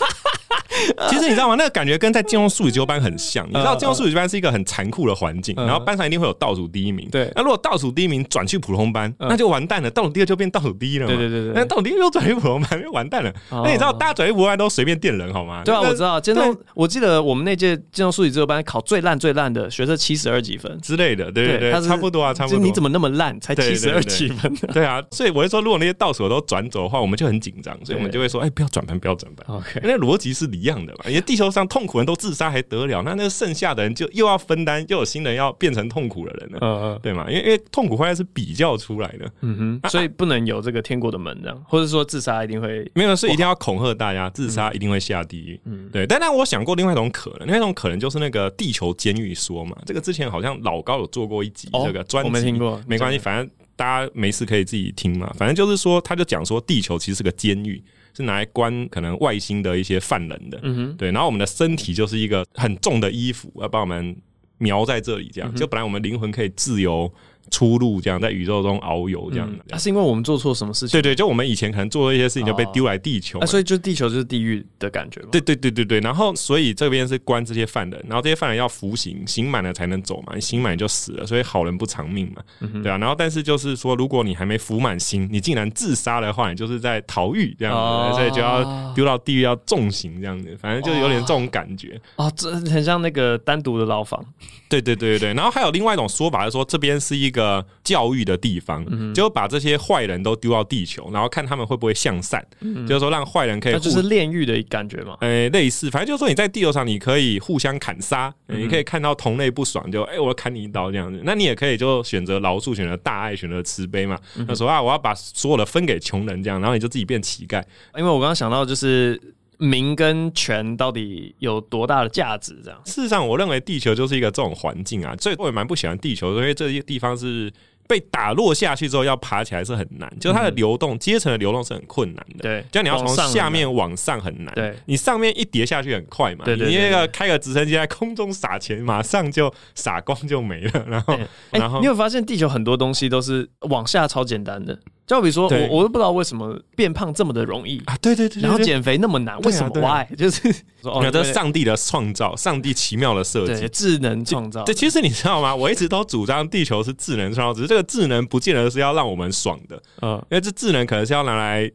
[1.08, 1.54] 其实你知道吗？
[1.56, 3.46] 那个感觉跟在金融数理自由班很像。
[3.48, 7.08] 你知道金融数理班是一个很残酷的环境，然后班上一定会有倒数第一名。
[7.10, 9.90] 对，那如果倒数第一名转去普通班，那就完蛋了。
[9.90, 11.14] 倒数第二就变倒数第一了嘛。
[11.14, 11.52] 对对对对。
[11.54, 13.32] 那倒数第一又转去普通班，就完蛋了。
[13.50, 15.62] 那你知道大家转去普通班都随便电人好吗？
[15.64, 16.20] 对啊，我知道。
[16.20, 21.30] 建中，我记得我们那届金融数理自由班考最烂最烂的学生七十二几分之类的。
[21.32, 22.58] 对对对，差不多啊，差不多。
[22.58, 24.54] 你怎么那么烂，才七十二几分？
[24.72, 29.56] 对啊，所以我就说，如果那些倒数都转走的话，我们就很紧张，所以我们就会说，哎，不要转班，不要转班。
[29.56, 31.04] OK，因为逻辑是一样的嘛。
[31.08, 36.58] 因为地球上痛苦人都自杀还得了，那那个剩下的人就又要分担，又有新人要变成痛苦的人了。
[36.60, 37.30] 嗯嗯，对嘛？
[37.30, 39.30] 因为因为痛苦会是比较出来的。
[39.40, 45.60] 嗯哼，所以不能有这个天国的门这样，或者说自杀一定会没有，是一定要恐吓大家，自杀一定会下地狱。
[45.64, 46.06] 嗯，对。
[46.06, 55.32] 但但我想过另外一种可能，另外一种可能就是那个地球监狱说嘛，这个之前好像老高有做过一集这个专辑，我没听过，没关系，反正大家没事可以自己听嘛。
[55.36, 57.82] 反正就是说，他就讲说地球其实是个监狱。
[58.18, 64.16] 是拿来关可能外星的一些犯人的，嗯哼，对，然后我们的身体就是一个很重的衣服，要把我们
[64.58, 67.10] 描在这里，这样，就本来我们灵魂可以自由。
[67.50, 70.92] 出路这样在宇宙中遨游这样的，那、嗯啊、是因为我们做错什么事情？
[70.92, 75.20] 对对，就我们以前可能做了一些事情就被丢来地球、哦啊，所以就地球就是地狱的感觉。
[75.30, 82.98] 对对对对对，然后所以这边是关这些犯人，然后这些犯人要服刑，刑满了才能走嘛，你刑满就死了，所以好人不偿命嘛，嗯、对啊。
[82.98, 94.24] 然后但是就是说，如果你还没服满刑，你竟然自杀的话，你就是在逃狱这样子，哦、所以就要丢到地狱要重刑这样子，反正就有点这种感觉啊、哦，这很像那个单独的牢房。
[94.68, 97.37] 对对对对对，然后还有另外一种说法是说，这边是一个
[97.82, 98.18] 教育。
[98.28, 102.44] 的地方，就把这些坏人都丢到地球，然后看他们会不会向善，
[102.86, 105.16] 就是说让坏人可以，就是炼狱的感觉嘛。
[105.20, 111.22] 诶，类似，反正就是说你在地球上，你可以互相砍杀，你可以看到同类不爽，就哎，我砍你一刀这样子。
[111.24, 114.18] 那你也可以就选择饶恕，选择大爱，选择慈悲嘛。
[114.46, 117.62] 那说啊，我要把所有的分给穷人这样，然后你就自己变乞丐。
[117.96, 119.18] 因为我刚刚想到就是
[119.58, 122.80] 名跟权到底有多大的价值这样。
[122.84, 127.52] 事实上，我认为地球就是一个这种环境啊，所以我也蛮不喜欢地球，因为这些地方是。
[127.88, 132.42] 被打落下去之后，要爬起来是很难，就它的流动阶层的流动是很困难的。
[132.42, 134.54] 对，就你要从下面往上很难。
[134.54, 136.44] 对，你上面一跌下去很快嘛。
[136.44, 136.68] 对对。
[136.68, 140.84] 你那个开个直升机在空中撒钱，马上就撒光就没了。
[140.86, 141.18] 然后，
[141.52, 144.78] 然后你有发现地球很多东西都是往下超简单的。
[145.08, 147.96] 就比如说，我我都不知道为什么变胖这么的容易啊！
[147.96, 150.04] 对对对，然后减肥那么难，为什么？Why？
[150.14, 154.62] 就是说，这是上帝的创造，上帝奇妙的设计，智能创造。
[154.64, 155.56] 对，其实你知道吗？
[155.56, 161.70] 我一直都主张地球是智能创造，只是这个智能不见得是要让我们爽的，嗯，因为这智能可能是要拿来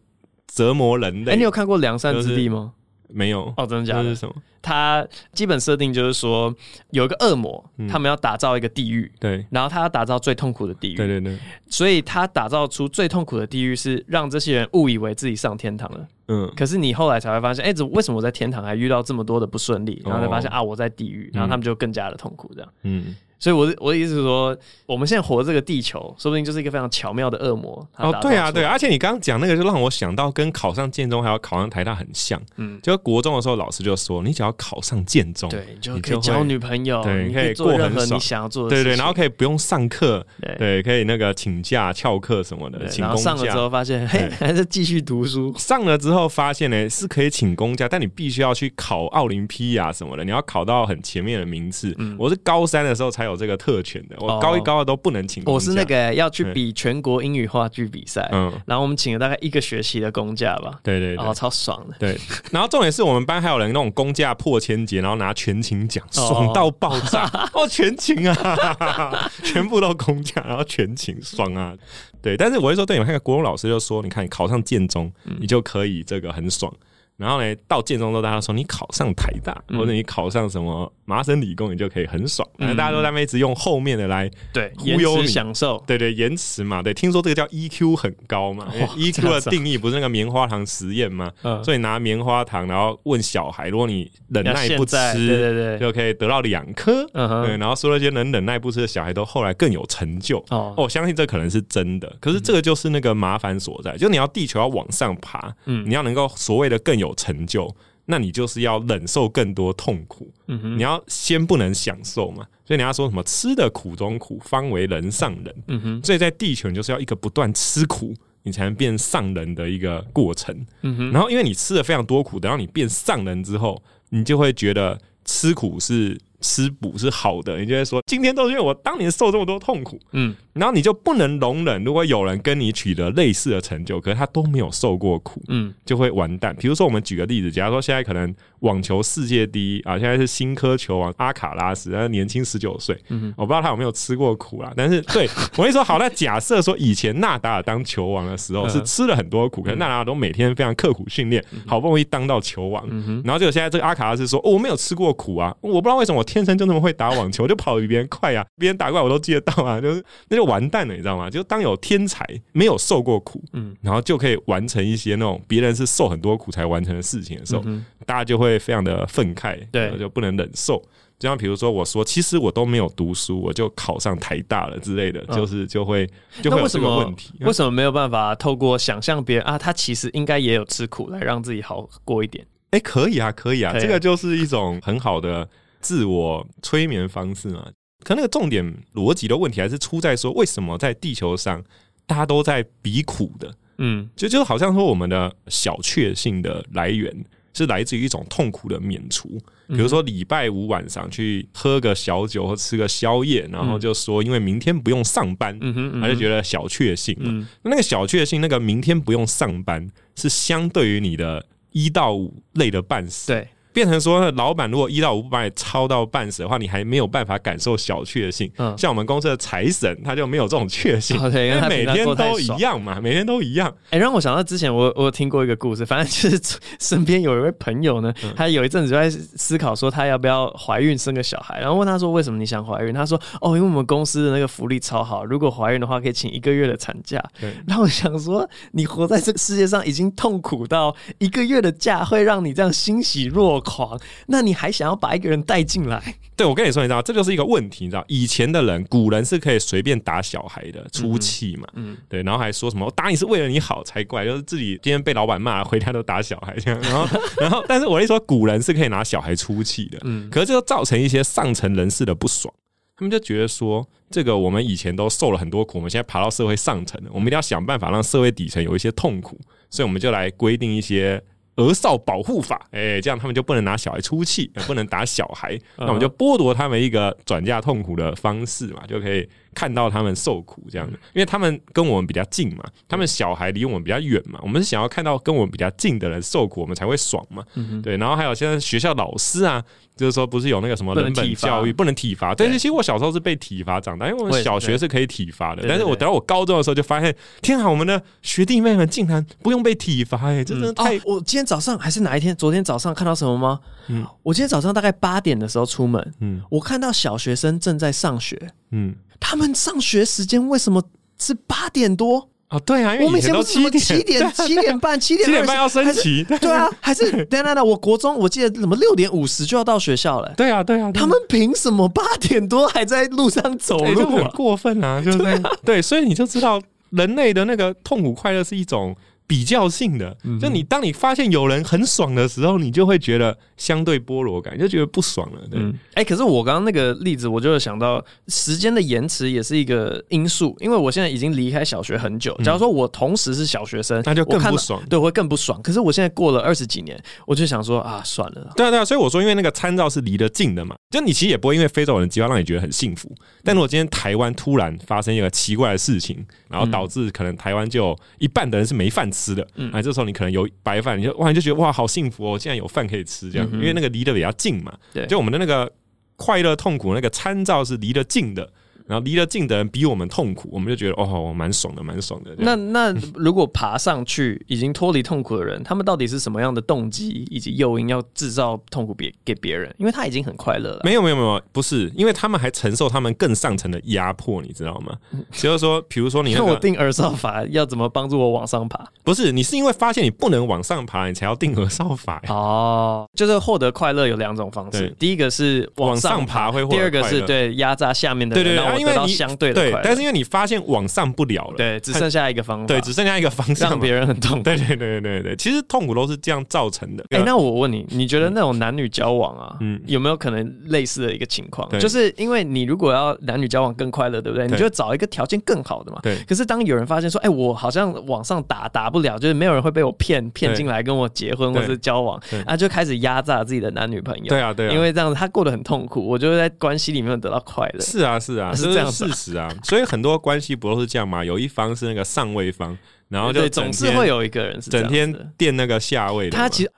[0.47, 1.31] 折磨人类。
[1.31, 2.73] 哎，你有看过《良善之地》吗？
[3.13, 3.53] 没有？
[3.57, 4.03] 哦，真的假的？
[4.03, 4.33] 是什么？
[4.61, 6.53] 它基本设定就是说，
[6.91, 20.01] 有一个恶魔，嗯、他们要打造一个地狱，对，然后他要打造最痛苦的地狱，对对对，所以他打造出最痛苦的地狱是让这些人误以为自己上天堂了，嗯，可是你后来才会发现，哎、欸，怎为什么我在天堂还遇到这么多的不顺利？
[20.05, 23.15] 然后才发现、哦、啊，我在地狱，然后他们就更加的痛苦，这样，嗯。
[23.43, 27.85] 所以，我的我的意思是说，我们现在活这个地球，说不定就是一个非常巧妙的恶魔。
[27.97, 32.41] 哦，对啊，对啊，而且你刚刚讲那个，就让我想到跟考上建中还有考上台大很像。
[32.55, 40.25] 嗯，就国中的时候，老师就说，你只要考上建中，对，就可以交女朋友，对，你可以做任何你想要做的对对，然后可以不用上课，
[40.57, 43.31] 对，可以那个请假翘课什么的，请公假。
[43.31, 45.53] 然后上了之后发现，嘿， 还是继续读书。
[45.57, 51.93] 上了之后发现呢，是可以请公假，但你必须要去考奥林匹亚什么的，你要考到很前面的名次。
[51.97, 54.15] 嗯，我是高三的时候才有这个特权的。
[54.19, 55.53] 我高一高二都不能请公假。
[55.53, 62.17] 我是那个要去比全国英语话剧比赛，嗯，然后我们请了大概一个学期的公假吧，对对，然后超爽的，对。
[62.51, 71.75] 然后重点是我们班还有人那种公假破千节，然后拿全勤奖，爽到爆炸 哦，全勤啊， 全部都公假，然后全勤爽啊，
[72.21, 72.37] 对。
[72.37, 76.73] 但是我会说，对你们那个国中老师就说，你看你考上建中，你就可以这个很爽。
[77.15, 82.47] 然后呢，到建中之后，大家说你考上台大，或者你考上什么麻省理工，你就可以很爽。
[82.59, 86.93] 嗯大家都在那边一直用后面的来对忽悠你享受，对对，延迟嘛，对。
[86.93, 91.31] 听说这个叫 EQ 很高嘛，EQ 的定义不是那个棉花糖实验吗？
[91.63, 97.05] 所以拿棉花糖，然后问小孩，如果你忍耐不吃，对对对，就可以得到两颗。
[97.11, 100.43] 对，然后说那些能忍耐不吃的小孩，都后来更有成就。
[100.49, 102.11] 哦，我相信这可能是真的。
[102.19, 106.93] 可是这个就是那个麻烦所在，就你要地球要往上爬，嗯，你要能够所谓的更。
[107.03, 110.31] 有成就，那你就是要忍受更多痛苦。
[110.47, 116.01] 嗯，你要先不能享受嘛，所以你要说什么“吃的苦中苦，方为人上人”。
[116.03, 118.13] 所以在地球，你就是要一个不断吃苦，
[118.43, 120.65] 你才能变上人的一个过程。
[121.11, 126.19] 然后因为你吃了非常多苦，等到你变上人之后，你就会觉得吃苦是。
[126.45, 136.55] 吃补是好的，你就会说，今天都是因为我当年受这么多痛苦，嗯，然后你就不能容忍，如果有人跟你取得类似的成就，可是他都没有受过苦，嗯，就会完蛋。
[136.59, 152.87] 比如说，我们举个例子，假如说现在可能网球世界第一啊，现在是新科球王阿卡拉斯，他年轻十九岁，嗯，我不知道他有没有吃过苦啦，但是对我跟你说，好，那假设说以前纳达尔当球王的时候是吃了很多苦，可能纳达尔都每天非常刻苦训练，好不容易当到球王，
[153.23, 161.29] 然后结果现在这个阿卡拉斯说，哦，我没有吃过苦啊，我不知道为什么我天生就那么会打网球，就跑得比别人快啊，别人打过来我都接得到啊，就是那就完蛋了，你知道吗？
[161.29, 167.63] 就当有天才没有受过苦，嗯，然后就可以完成一些那种别人是受很多苦才完成的事情的时候，
[168.05, 169.33] 大家就会非常的愤。
[169.33, 170.79] 慨，对，就不能忍受。
[171.17, 176.07] 就像比如说，我说其实我都没有读书，我就考上台大了之类的，就是就会
[176.41, 177.33] 就会有这个问题。
[177.39, 182.45] 为什么没有办法透过想象别人啊，他其实应该也有吃苦，来让自己好过一点？
[182.71, 185.47] 哎，可以啊，可以啊，这个就是一种很好的
[185.79, 187.65] 自我催眠方式嘛。
[188.03, 188.63] 可那个重点
[188.93, 191.63] 逻辑的问题还是出在说，为什么在地球上
[192.05, 193.55] 大家都在比苦的？
[193.77, 197.25] 嗯，就就好像说我们的小确幸的来源。
[197.55, 205.55] 是来自于一种痛苦的免除，比如说礼拜五晚上去喝个小酒或吃个宵夜，然后就说因为明天不用上班，
[206.01, 207.47] 他就觉得小确幸了。
[207.61, 213.27] 那个小确幸，那个明天不用上班，是相对于你的一到五累得半死。
[213.27, 213.47] 对。
[213.73, 218.49] 变成说，老板如果一到五不把你操到半死的话，你还没有办法感受小确幸。
[218.57, 223.73] 嗯，像我们公司的财神，他就没有这种确幸，因为每天都一样嘛，每天都一样。
[223.89, 232.93] 哎，让我想到之前我我听过一个故事，反正就是 身边有一位朋友呢，他有一阵子就在思考说他要不要怀孕生个小孩，然后问他说为什么你想怀孕？
[232.93, 237.23] 他说哦，因为我们公司的那个福利超好，如果怀孕的话可以请一个月的产假。
[237.65, 246.15] 然后我想说，你活在这个世界上已经痛苦到一个月的假会让你这样欣喜若狂，那你还想要把一个人带进来？
[246.35, 262.51] 对，我跟你说，你知道，这就是一个问题，你知道，以前的人，古人是可以随便打小孩的，出气嘛，嗯，对，然后还说什么我打你是为了你好才怪，就是自己今天被老板骂，回家都打小孩这样，然后， 然后，但是我一说，古人是可以拿小孩出气的，嗯，可是这就造成一些上层人士的不爽，
[262.97, 271.23] 他们就觉得说，这个我们以前都受了很多苦，我们现在爬到社会上层了，我们一定要想办法让社会底层有一些痛苦，所以我们就来规定一些。
[271.55, 287.43] 儿少保护法，哎、欸，这样他们就不能拿小孩出气，也不能打小孩，那我们就剥夺他们一个转嫁痛苦的方式嘛，就可以看到他们受苦这样的，因为他们跟我们比较近嘛，他们小孩离我们比较远嘛，我们是想要看到跟我们比较近的人受苦，我们才会爽嘛，
[287.81, 287.97] 对。
[287.97, 289.63] 然后还有现在学校老师啊。
[289.95, 292.33] 就是说，不是有那个什么人本教育不能体罚？
[292.33, 295.63] 但是其实我小时候是被体罚长大，因为我们小学是可以体罚的。
[295.67, 300.99] 但是我等到我高中的时候就发现，天啊，我们的学弟妹们竟然不用被体罚，哎，这真的太……
[301.05, 302.35] 我今天早上还是哪一天？
[302.35, 303.59] 昨天早上看到什么吗？
[303.87, 310.83] 嗯，我今天早上大概八点的时候出门，嗯，我看到小学生正在上学，嗯，他们上学时间为什么
[311.17, 312.27] 是八点多？
[312.49, 324.17] 哦，对啊，因为我们以前都七点、七点、 七点半、七点、七点半要升旗，对啊， 还是等等等，我国中我记得怎么六点五十就要到学校了，对啊，对啊，他们凭什么八点多还在路上走路？
[324.17, 325.17] 很过分啊，就是
[325.65, 328.95] 对，所以你就知道人类的那个痛苦快乐是一种。
[329.25, 335.39] 比较性的，就你当你发现有人很爽的时候，你就会觉得相对菠萝感，就觉得不爽了。
[335.49, 342.37] 对，哎、嗯欸，可是我刚刚那个例子，我就想到时间的延迟也是一个因素，因为我现在已经离开小学很久。
[342.43, 345.61] 假如说我同时是小学生，那就更不爽，对，我会更不爽。
[345.61, 348.51] 可是我现在过了二十几年，我就想说啊，算了。
[348.55, 353.09] 对啊，对啊，所以我说，因为那个参照是离得近的嘛，就你其实也不会因为非洲人计划让你觉得很幸福。
[353.43, 365.71] 但如果今天台湾突然发生一个奇怪的事情，然后导致可能台湾就有一半的人是没饭吃的，嗯，哎，这时候你可能有白饭，你就哇，你就觉得哇，好幸福哦，竟然有饭可以吃，这样，因为那个离得比较近嘛，对，就我们的那个
[366.15, 368.47] 快乐痛苦那个参照是离得近的。
[368.93, 372.29] 然后离得近的人比我们痛苦，我们就觉得哦，蛮爽的，蛮爽的。
[372.37, 379.73] 那那如果爬上去已经脱离痛苦的人，他们到底是什么样的动机以及诱因要制造痛苦别给别人？
[379.79, 380.81] 因为他已经很快乐了。
[380.83, 384.95] 没有没有没有，不是，因为他们还承受他们更上层的压迫，你知道吗？
[385.31, 388.85] 就是说，比如说你、那个， 那我定儿少法要怎么帮助我往上爬？
[389.03, 392.29] 不是，你是因为发现你不能往上爬，你才要定儿少法呀。
[392.35, 398.43] 哦，就是获得快乐有两种方式，第一个是往上爬会获得快乐，第二个是对压榨下面的人。
[398.43, 398.82] 对对对。
[398.83, 404.43] 因为你相对的对，但是因为你发现往上不了了，对，只剩下一个方法，对，只剩下一个方向，让别人很痛苦。
[404.43, 407.03] 对对对对对，其实痛苦都是这样造成的。
[407.09, 411.67] 哎、欸，那我问你，你觉得那种男女交往啊，嗯，有没有可能类似的一个情况？
[411.71, 414.47] 嗯、就是因为你如果要男女交往更快乐，对不对？
[414.47, 415.99] 你就找一个条件更好的嘛。
[416.03, 416.17] 对。
[416.27, 424.25] 可是当有人发现说，哎、欸，我好像往上打打不了，就是没有人会被我骗骗进来跟我结婚或是交往，啊，就开始压榨自己的男女朋友。
[424.27, 424.71] 对啊，对啊。
[424.73, 427.79] 因为这样子他过得很痛苦，我就会在关系里面得到快乐。
[427.81, 429.53] 是啊，是啊，是这样事实啊。
[429.63, 430.13] 所以很多。
[430.23, 431.25] 关系不都是这样吗？
[431.25, 432.77] 有一方是那个上位方，
[433.09, 436.37] 然后就总是会有一个人是整天垫那个下位的。
[436.37, 436.71] 他其实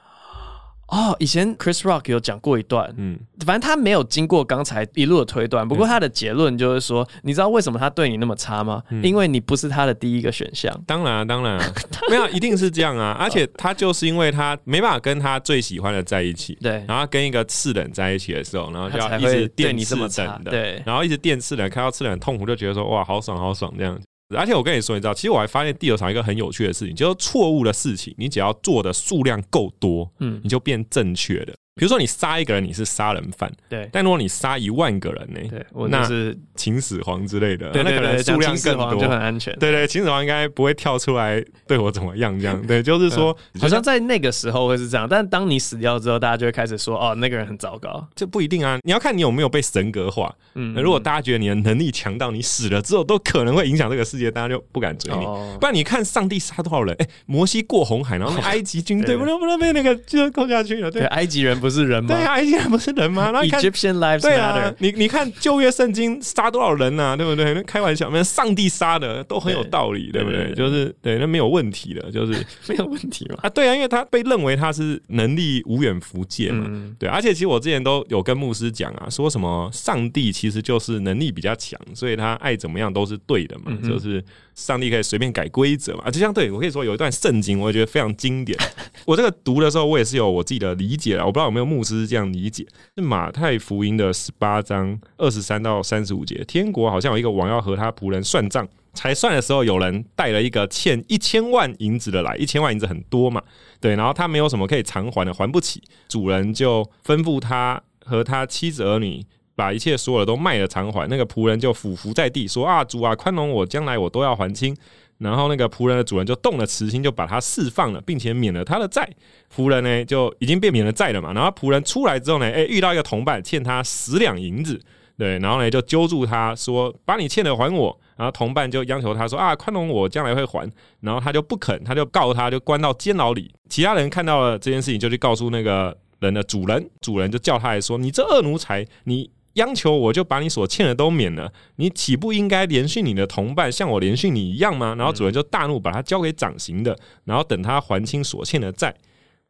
[0.87, 8.83] 哦，以前 Chris Rock 有讲过一段，嗯，反正他没有经过刚才一路的推断，不过他的结论就是说，你知道为什么他对你那么差吗？
[8.89, 10.71] 嗯、因为你不是他的第一个选项。
[10.85, 11.73] 当然啊，当然啊，
[12.09, 13.17] 没有，一定是这样啊。
[13.19, 23.99] 而且他就是因为他没办法跟他最喜欢的在一起，对，然后跟一个次等在一起的时候，然后就要一直电次等的，对，然后一直电次等，看到次等很痛苦，就觉得说哇，好爽，好爽这样。
[24.29, 31.53] 而且我跟你说，你知道，其实我还发现地球上一个很有趣的事情，就是错误的事情，你只要做的数量够多，嗯，你就变正确的。
[31.77, 33.89] 比如说你杀一个人，你是杀人犯，对。
[33.91, 35.39] 但如果你杀一万个人呢？
[35.49, 39.53] 对，那是秦始皇之类的，那可能数量更多，就很安全。
[39.59, 42.59] 对对，秦始皇应该不会跳出来对我怎么样这样。
[42.65, 48.07] 对，就是说， 好像在那个时候会是这样，但当你死掉之后，大家就会开始说，哦，那个人很糟糕。
[48.15, 50.33] 这不一定啊，你要看你有没有被神格化。
[50.53, 55.25] 嗯，如果大家觉得你的能力强到你死了之后都可能会影响这个世界，大家就不敢追你。
[55.59, 56.95] 不然你看上帝杀多少人？
[56.99, 60.89] 哎，摩西过红海，然后 埃及军队不能不能被那个就扣下去了。
[60.89, 62.07] 对，埃及人不是人吗？
[62.15, 62.39] 对啊。
[62.39, 63.31] 竟然不是人吗？
[63.33, 64.21] 那你看 Egyptian lives matter。
[64.21, 67.15] 对啊，你你看旧约圣经杀多少人啊？
[67.15, 67.53] 对不对？
[67.55, 70.53] 那开玩笑，那上帝杀的都很有道理，对，不对？
[70.53, 72.33] 就是对，那没有问题的，就是
[72.69, 73.39] 没有问题嘛。
[73.41, 76.65] 啊，对啊，因为他被认为他是能力无远弗届嘛。
[76.67, 84.23] 嗯、对，而且其实我之前都有跟牧师讲啊，说什么上帝其实就是能力比较强，所以他爱怎么样都是对的嘛，嗯、就是。
[84.55, 86.09] 上帝可以随便改规则嘛？
[86.09, 88.57] 就像对我可以说有一段圣经，我也觉得非常经典。
[89.03, 91.25] 我这个读的时候，我也是有我自己的理解了。
[91.25, 92.65] 我不知道有没有牧师这样理解。
[92.97, 103.41] 是马太福音的十八章二十三到三十五节，天国好像有一个王要和他仆人算账，才算的时候，有人带了一个欠一千万银子的来，一千万银子很多嘛？
[103.79, 109.25] 对，然后他没有什么可以偿还的，还不起，主人就吩咐他和他妻子儿女。
[109.57, 114.75] 把一切所有的都卖了偿还，那个仆人就俯伏在地说：“啊，主啊，宽容我，将来我都要还清。”
[115.17, 119.09] 然后那个仆人的主人就动了慈心，就把他释放了，并且免了他的债。
[119.55, 121.31] 仆人呢就已经被免了债了嘛。
[121.31, 124.79] 然后仆人出来之后呢，诶，遇到一个同伴欠他十两银子，
[125.17, 133.53] 对，然后呢就揪住他说：“把你欠的还我。”然后同伴就央求他说：“啊，宽容我，将来会还。”然后他就不肯，他就告他，就关到监牢里。
[133.69, 144.95] 其他人看到了这件事情，就去告诉那个人的主人，主人就叫他来说：“你这恶奴才，你。”央求我就把你所欠的都免了，你岂不应该连续你的同伴，像我连续你一样吗？
[144.97, 148.93] 然后主人就大怒，把他交给掌刑的，然后等他还清所欠的债，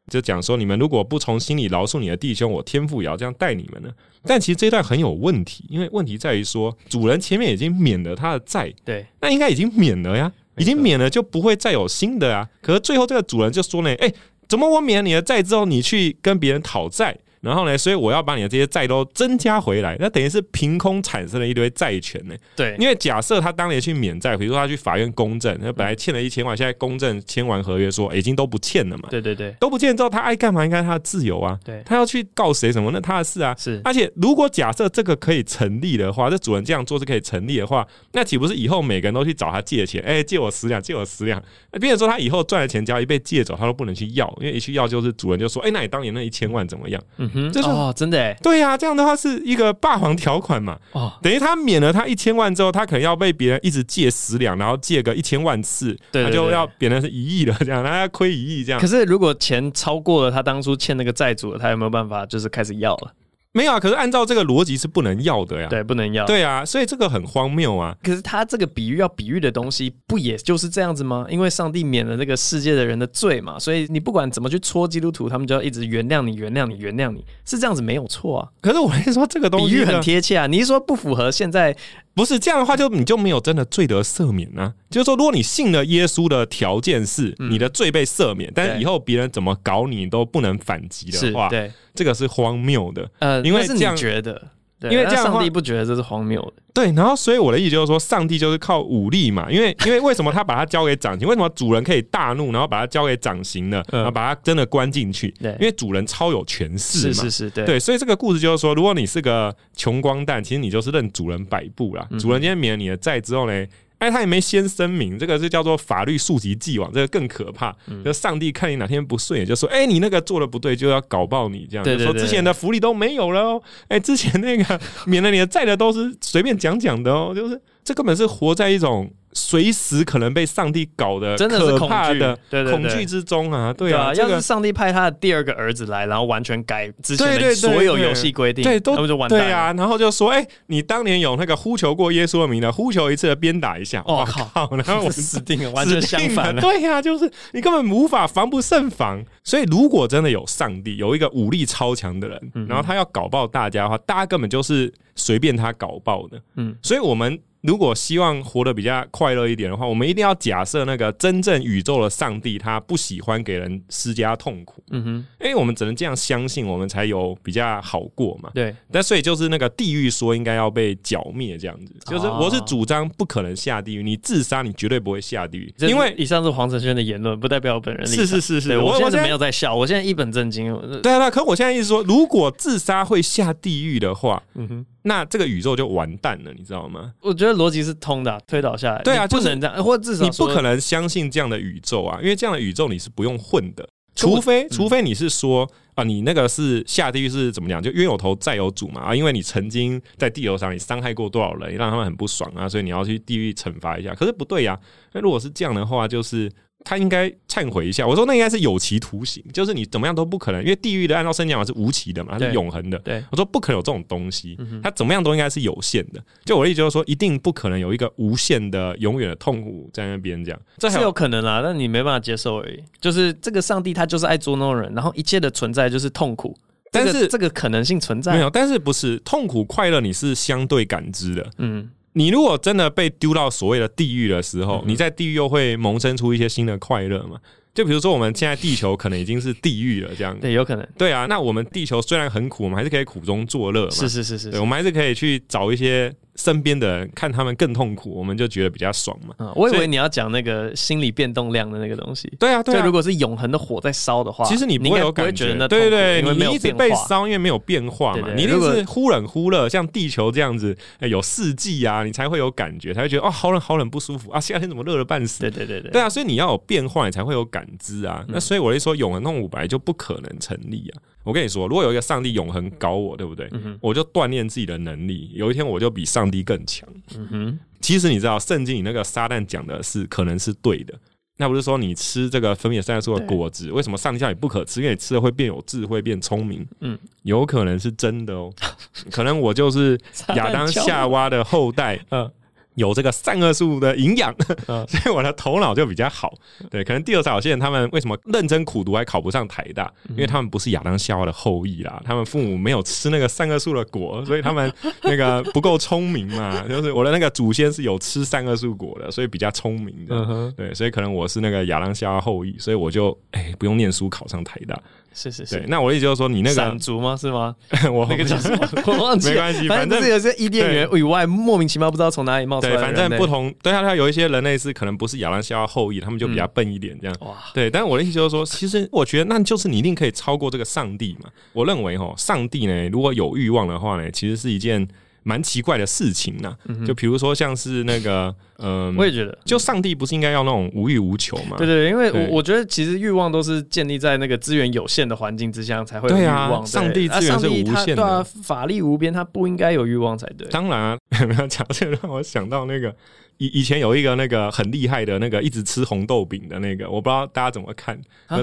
[0.08, 3.89] 就讲说：你们如果不从心里饶恕你的弟兄，我天父也要这样待你们呢。
[4.24, 12.47] 但其实这段很有问题，因为问题在于说，主人前面已经免了他的债，对，那应该已经免了呀，已经免了就不会再有新的啊。
[12.62, 14.14] 可是最后这个主人就说呢：哎，
[14.47, 17.18] 怎么我免了你的债之后，你去跟别人讨债？
[17.46, 22.36] 然后呢，所以我要把你的这些债都增加回来，那等于是凭空产生了一堆债权呢。
[22.56, 29.08] 对，因为假设他当年去免债，比如说他去法院公证，他本来欠了一千万，现在公证签完合约说已经都不欠了嘛。
[29.10, 31.60] 对对对，都不欠之后，他爱干嘛应该他的自由啊。
[31.64, 33.56] 对，他要去告谁什么，那他的事啊。
[33.58, 40.02] 是，而且如果假设这个可以成立的话，这主人这样做是可以成立的话，那岂不是以后每个人都去找他借钱？
[40.04, 41.41] 哎，借我十两，借我十两。
[41.72, 47.02] 那变成说他以后赚的钱只要一被借走，他都不能去要，因为一去要就是主人就说，哎，那你当年那一千万怎么样？
[47.18, 48.34] 嗯哼，就是哦，真的。
[48.42, 50.78] 对对呀，这样的话是一个霸王条款嘛？
[50.94, 58.80] 哦，等于他免了他一千万之后，他可能要被别人一直借十两，然后借个一千万次，他就要变成是一亿了，这样他要亏一亿这样。
[58.80, 63.12] 可是如果钱超过了他当初欠那个债主，他有没有办法就是开始要了？
[63.56, 65.68] 没有啊，可是按照这个逻辑是不能要的呀。
[65.70, 66.26] 对，不能要。
[66.26, 67.95] 对啊，所以这个很荒谬啊。
[68.03, 71.26] 可是他这个比喻要比喻的东西，不也就是这样子吗？
[71.30, 78.49] 因为上帝免了这个世界的人的罪嘛，所以你不管怎么去戳基督徒，他们就要一直原谅你，原谅你，原谅你，是这样子没有错啊。
[78.62, 80.45] 可是我跟你说，这个东西比喻很贴切啊。
[80.47, 81.74] 你是说不符合现在？
[82.16, 84.74] 不是这样的话，就你就没有真的罪得赦免呢、啊？
[84.89, 93.11] 就是说，如果你信了耶稣的条件是你的罪被赦免，嗯、但是以后别人怎么搞你都不能反击的话，对，这个是荒谬的。
[93.20, 94.41] 呃，因为这样觉得。
[94.82, 96.54] 因为这样，上帝不觉得这是荒谬的。
[96.74, 99.50] 对，然后所以我的意思就是说，上帝就是靠武力嘛。
[99.50, 101.28] 因为因为为什么他把它交给掌刑？
[101.28, 103.82] 为什么主人可以大怒，然后把它交给掌刑呢？
[103.90, 105.34] 然后把它真的关进去？
[105.40, 107.14] 因为主人超有权势嘛。
[107.14, 107.80] 是是是，对对。
[107.80, 112.06] 所以这个故事就是说，如果你是个穷光蛋，其实你就是任主人摆布啦。
[112.20, 113.66] 主人今天免了你的债之后呢？
[114.00, 117.76] 哎，他也没先声明，这个是叫做法律溯及既往，这个更可怕。
[117.88, 123.64] 嗯、就上帝看你哪天不顺眼，就说：“哎，你那个做的不对，就要搞爆你。”这样，对对对对，说之前的福利都没有了哦。
[123.88, 132.40] 哎，之前那个 免了你的债的都是随便讲讲的哦，就是这根本是活在一种随时可能被上帝搞的真的是可怕的
[132.72, 139.30] 恐惧之中啊，对啊，要是上帝派他的第二个儿子来，然后完全改之前的所有游戏规定，对，都就完。
[139.30, 146.62] 对啊，然后就说，哎，你当年有那个呼求过耶稣的名的，呼求一次的鞭打一下，我靠，然后我死定了，完全相反了。
[146.62, 149.22] 对呀，就是你根本无法防不胜防。
[149.44, 156.42] 所以如果真的有上帝，有一个武力超强的人，然后他要搞爆大家的话，大家根本就是随便他搞爆的。
[156.56, 157.38] 嗯，所以我们。
[157.66, 164.84] 如果希望活得比较快乐一点的话，我们一定要假设那个真正宇宙的上帝，他不喜欢给人施加痛苦。
[164.91, 168.51] 嗯哼，因为我们只能这样相信，我们才有比较好过嘛。
[168.53, 178.05] 对，但所以就是那个地狱说应该要被剿灭这样子，就是我是主张不可能下地狱，你自杀你绝对不会下地狱，因为以上是黄承轩的言论，不代表我本人。
[178.05, 180.66] 是是是是，我现在没有在笑，我现在一本正经。
[181.01, 184.86] 对啊，可我现在意思说，如果自杀会下地狱的话，嗯哼。
[185.08, 187.14] 那这个宇宙就完蛋了，你知道吗？
[187.22, 197.82] 我觉得逻辑是通的，推导下来，对啊，不能这样，或至少你不可能相信这样的宇宙啊，因为这样的宇宙你是不用混的，除非除非你是说啊，你那个是下地狱是怎么讲？
[197.82, 204.14] 就冤有头债有主嘛啊，因为你曾经在地球上你伤害过多少人，让他们很不爽啊，所以你要去地狱惩罚一下。
[204.16, 204.80] 可是不对呀，
[205.14, 206.51] 那如果是这样的话，就是。
[206.86, 208.08] 他应该忏悔一下。
[208.08, 212.98] 我说那应该是有期徒刑，就是你怎么样都不可能，因为地狱的按照圣经讲法是无期的嘛，它是永恒的。
[213.00, 216.24] 对，我说不可能有这种东西，它怎么样都应该是有限的。
[216.46, 220.62] 就我的意思就是说，一定不可能有一个无限的、永远的痛苦在那边这样。
[220.78, 222.84] 这是有可能啊，但你没办法接受而已。
[223.02, 226.56] 就是这个上帝他就是爱捉弄人，然后一切的存在就是痛苦，
[226.92, 228.50] 但是这个可能性存在没有？
[228.50, 231.90] 但是不是痛苦快乐你是相对感知的，嗯。
[232.18, 237.38] 你如果真的被丢到所谓的地狱的时候，你在地狱又会萌生出一些新的快乐嘛？
[237.74, 240.88] 就比如说我们现在地球可能已经是地狱了，这样对，有可能。
[240.97, 243.91] 对啊，那我们地球虽然很苦，我们还是可以苦中作乐嘛。
[243.91, 246.11] 是是是是，对，我们还是可以去找一些。
[246.36, 249.34] 身边的人看他们更痛苦，我们就觉得比较爽嘛。
[249.40, 252.32] 嗯，我以为你要讲那个心理变动量的那个东西。
[252.40, 252.80] 对啊，对啊。
[252.80, 255.56] 就如果是永恒的火在烧的话，其实你不会有感觉。
[255.68, 258.28] 对对对，你一直被烧，因为没有变化嘛。
[258.36, 265.40] 你一定是忽冷忽热，像地球这样子，有四季啊，你才会有感觉，才会觉得哦，好冷好冷不舒服啊，夏天怎么热了半死？
[265.40, 265.92] 对对对对。
[265.92, 268.26] 对啊，所以你要有变化，你才会有感知啊。
[268.28, 271.00] 那所以我就说，永恒痛苦本来就不可能成立啊。
[271.26, 273.50] 我跟你说，如果有一个上帝永恒搞我，对不对？
[273.52, 276.88] 嗯、我就锻炼自己的能力，有一天我就比上帝更强。
[277.18, 280.94] 嗯哼，其实你知道，圣经里那个撒旦讲的是可能是对的。
[281.38, 284.80] 那不是说你吃这个分别善恶树的果子，对为什么上帝叫你不可吃？
[284.80, 286.66] 因为你吃了会变有智慧，变聪明。
[286.80, 288.54] 嗯，有可能是真的哦。
[289.12, 290.00] 可能我就是
[290.36, 292.00] 亚当夏娃的后代。
[292.12, 292.32] 嗯。
[292.76, 294.34] 有这个善恶树的营养，
[294.88, 296.34] 所以我的头脑就比较好。
[296.70, 299.92] 对，可能第二场有些人他们为什么认真苦读还考不上台大？
[300.10, 304.72] 因为他们不是亚当夏娃的后裔啦，他们父母没有吃那个善恶树的果， 所以他们
[305.04, 306.66] 那个不够聪明嘛。
[306.68, 310.54] 就是我的那个祖先是有吃善恶树果的，所以比较聪明的。
[310.56, 314.80] 对，所以可能我是那个亚当夏娃后裔，所以我就哎不用念书考上台大。
[315.16, 317.16] 是是是，那我的意思就是说，你那个闪族吗？
[317.16, 317.55] 是吗？
[317.89, 318.70] 我那个叫什么？
[318.86, 319.34] 我忘记了。
[319.34, 322.74] 没关系，反正是有些伊甸园以外，莫名其妙不知道从哪里冒出来。
[322.74, 323.49] 对，反正不同。
[323.63, 327.16] 对啊，他有一些人类是可能不是亚当夏娃后裔，他们就比较笨一点，这样。
[327.22, 327.34] 哇。
[327.53, 331.30] 对，但我的意思就是说，其实我觉得那就是你一定可以超过这个上帝嘛。
[331.53, 334.86] 我认为哈，上帝呢，如果有欲望的话呢，其实是一件。
[335.28, 336.56] 蛮奇怪的事情呢，
[336.86, 341.58] 就比如说像是那个，嗯， 我也觉得，就上帝不是应该要那种无欲无求嘛？
[341.58, 346.64] 对对，因为我我觉得其实欲望都是建立在那个资源有限的环境之下才会有欲望。
[346.64, 350.48] 上帝资源是无限的，法力无边，他不应该有欲望才对。
[350.50, 350.98] 当然啊，
[351.28, 352.96] 没有讲这个让我想到那个。
[353.38, 358.00] 以以前有一个那个很厉害的那个一直吃红豆饼的那个，我不知道大家怎么看，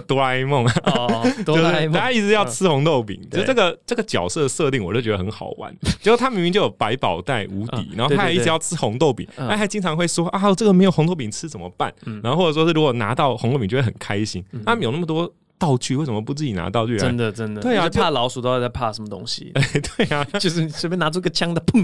[0.07, 5.75] 哆啦 A 梦哦， 哆啦 A 梦，大家一直要吃红豆饼，就这个这个角色设定，我就觉得很好玩。
[6.01, 11.93] 结果他明明就有百宝袋无敌，然后他还一直要吃红豆饼，他还经常会说啊，这个没有红豆饼吃怎么办？
[12.23, 14.45] 然后或者说是如果拿到红豆饼就会很开心。
[14.65, 15.33] 他们有那么多
[15.63, 16.99] 道具， 为什么不自己拿道具？
[16.99, 19.53] 真的真的，对啊，怕老鼠都在怕什么东西？
[19.55, 19.63] 哎，
[19.97, 21.83] 对啊， 就是随便拿出个枪的，砰！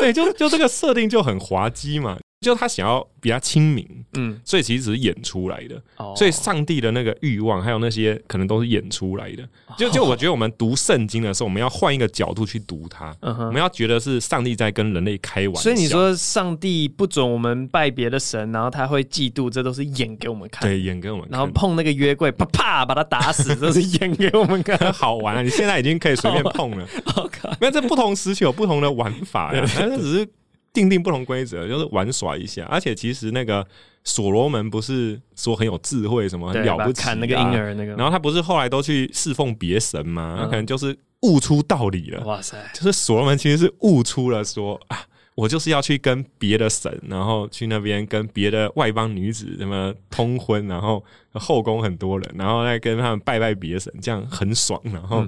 [0.00, 2.16] 对，就就这个设定就很滑稽嘛。
[2.40, 5.76] 就他想要比较亲民，嗯，所以其实只是演出来的。
[5.98, 9.46] 哦，所以上帝的那个欲望，还有那些可能都是演出来的。
[9.76, 13.14] 就就我觉得我们读圣经的时候，我们要换一个角度去读它。
[13.20, 15.60] 嗯哼，我们要觉得是上帝在跟人类开玩笑。
[15.60, 20.66] 所以你说上帝不准我们拜别的神，然后他会嫉妒，这都是演给我们看。
[20.66, 21.38] 对，演给我们看。
[21.38, 24.90] 然后碰那个约柜，啪啪把他打死， 这是演给我们看。
[24.94, 25.42] 好玩啊！
[25.42, 26.88] 你现在已经可以随便碰了。
[27.16, 30.26] OK，因为这不同时期有不同的玩法呀，但是只是。
[30.72, 32.64] 定定不同规则，就是玩耍一下。
[32.66, 33.66] 而且其实那个
[34.04, 37.94] 所罗门不是说很有智慧，什么很了不起，砍那个婴儿那个。
[37.94, 40.38] 然后他不是后来都去侍奉别神吗？
[40.40, 42.24] 他可能就是悟出道理了。
[42.24, 42.56] 哇塞！
[42.72, 44.98] 就是所罗门其实是悟出了说啊，
[45.34, 55.26] 我就是要去跟别的神，然后去那边跟别的外邦女子什么通婚，然后后宫很多人，然后再跟他们拜拜别神，这样很爽，然后。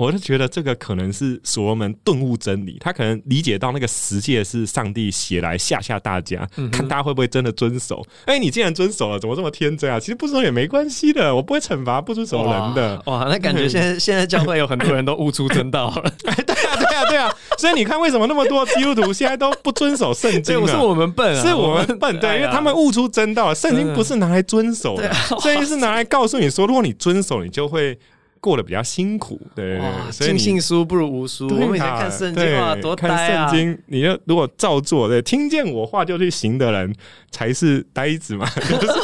[0.00, 8.02] 嗯我就觉得这个可能是所罗门顿悟真理，他可能理解到那个十诫是上帝写来吓吓大家，嗯、看大家会不会真的遵守。
[8.24, 10.00] 哎、欸，你既然遵守了，怎么这么天真啊？
[10.00, 13.02] 其实不遵守也没关系的，我不会惩罚不遵守人的。
[13.04, 16.12] 哇，哇，那感觉现在 现在教会有很多人都悟出真道了。
[16.24, 17.30] 哎，对啊，对啊，对啊。
[17.58, 20.66] 所以你看，为什么那么多基督徒现在都不遵守圣经？
[20.66, 22.18] 是我们笨啊，是我们笨。
[22.18, 23.54] 对，因为他们悟出真道了。
[23.54, 27.98] 圣经不是拿来遵守的，圣经是拿来告诉你说，如果你遵守，你就会。
[28.40, 29.78] 过得比较辛苦，对，
[30.10, 31.46] 所以尽信书不如无书。
[31.48, 33.16] 我们以前看圣经啊，多呆啊！
[33.16, 36.94] 看圣经，你要如果照做，对，听见我话就去行的人
[37.30, 38.48] 才是呆子嘛。
[38.56, 39.00] 就是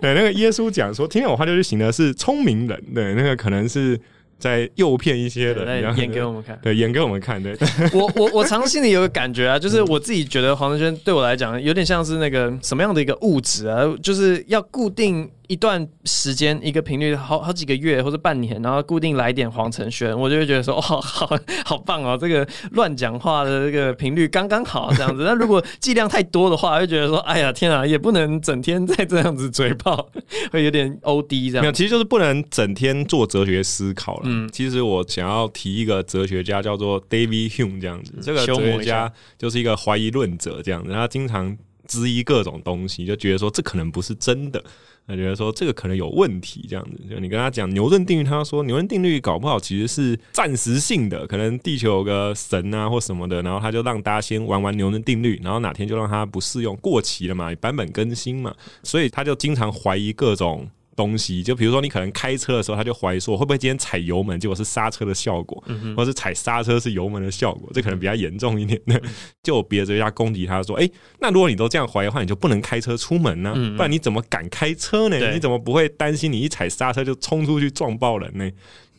[0.00, 3.98] 对，那个耶稣讲说，听见我话就去行的是聪明人，对，那个可能是。
[4.40, 7.42] 在诱骗一些人，演给我们看，对，演给我们看。
[7.42, 7.54] 对，
[7.92, 21.28] 我我我常心里有个感觉啊，就是我自己觉得黄仁轩对我来讲有点像是那个什么样的一个物质啊，就是要固定一段时间、一个频率，好好几个月或者半年，然后固定来点黄承轩，我就会觉得说，哦， 好
[21.64, 25.24] 好棒哦，这个乱讲话的这个频率刚刚好这样子。
[25.24, 30.08] 那如果剂量太多的话，就觉得说，哎呀，天啊，也不能整天在这样子嘴炮，
[30.52, 31.62] 会有点 OD 这样。
[31.62, 34.22] 没有，其实就是不能整天做哲学思考了。
[34.26, 38.12] 嗯，其实我想要提一个哲学家，叫做 David Hume 这样子。
[38.22, 44.62] 这个哲学家就是一个怀疑论者这样子，他经常质疑各种东西，就觉得说这可能不是真的。
[45.10, 46.96] 他觉得说这个可能有问题，这样子。
[47.10, 58.54] 就你跟他讲牛顿定律，他说牛顿定律搞不好其实是暂时性的，可能地球有个神啊或什么的，然后他就让大家先玩玩牛顿定律，然后哪天就让它不适用，过期了嘛，版本更新嘛，
[58.84, 60.68] 所以他就经常怀疑各种。
[60.96, 65.62] 东西就比如说，你可能开车的时候，他就怀疑说，会不会今天踩油门，结果是刹车的效果，
[65.96, 69.00] 或者是踩刹车是油门的效果，这可能比较严重一点的。
[69.42, 70.88] 就有别的哲学家攻击他说：“哎，
[71.20, 73.54] 那如果你都这样怀疑的话，你就不能开车出门呢？
[73.76, 75.16] 不然你怎么敢开车呢？
[75.32, 78.50] 你怎么不会担心你一踩刹车就冲出去撞爆人呢？”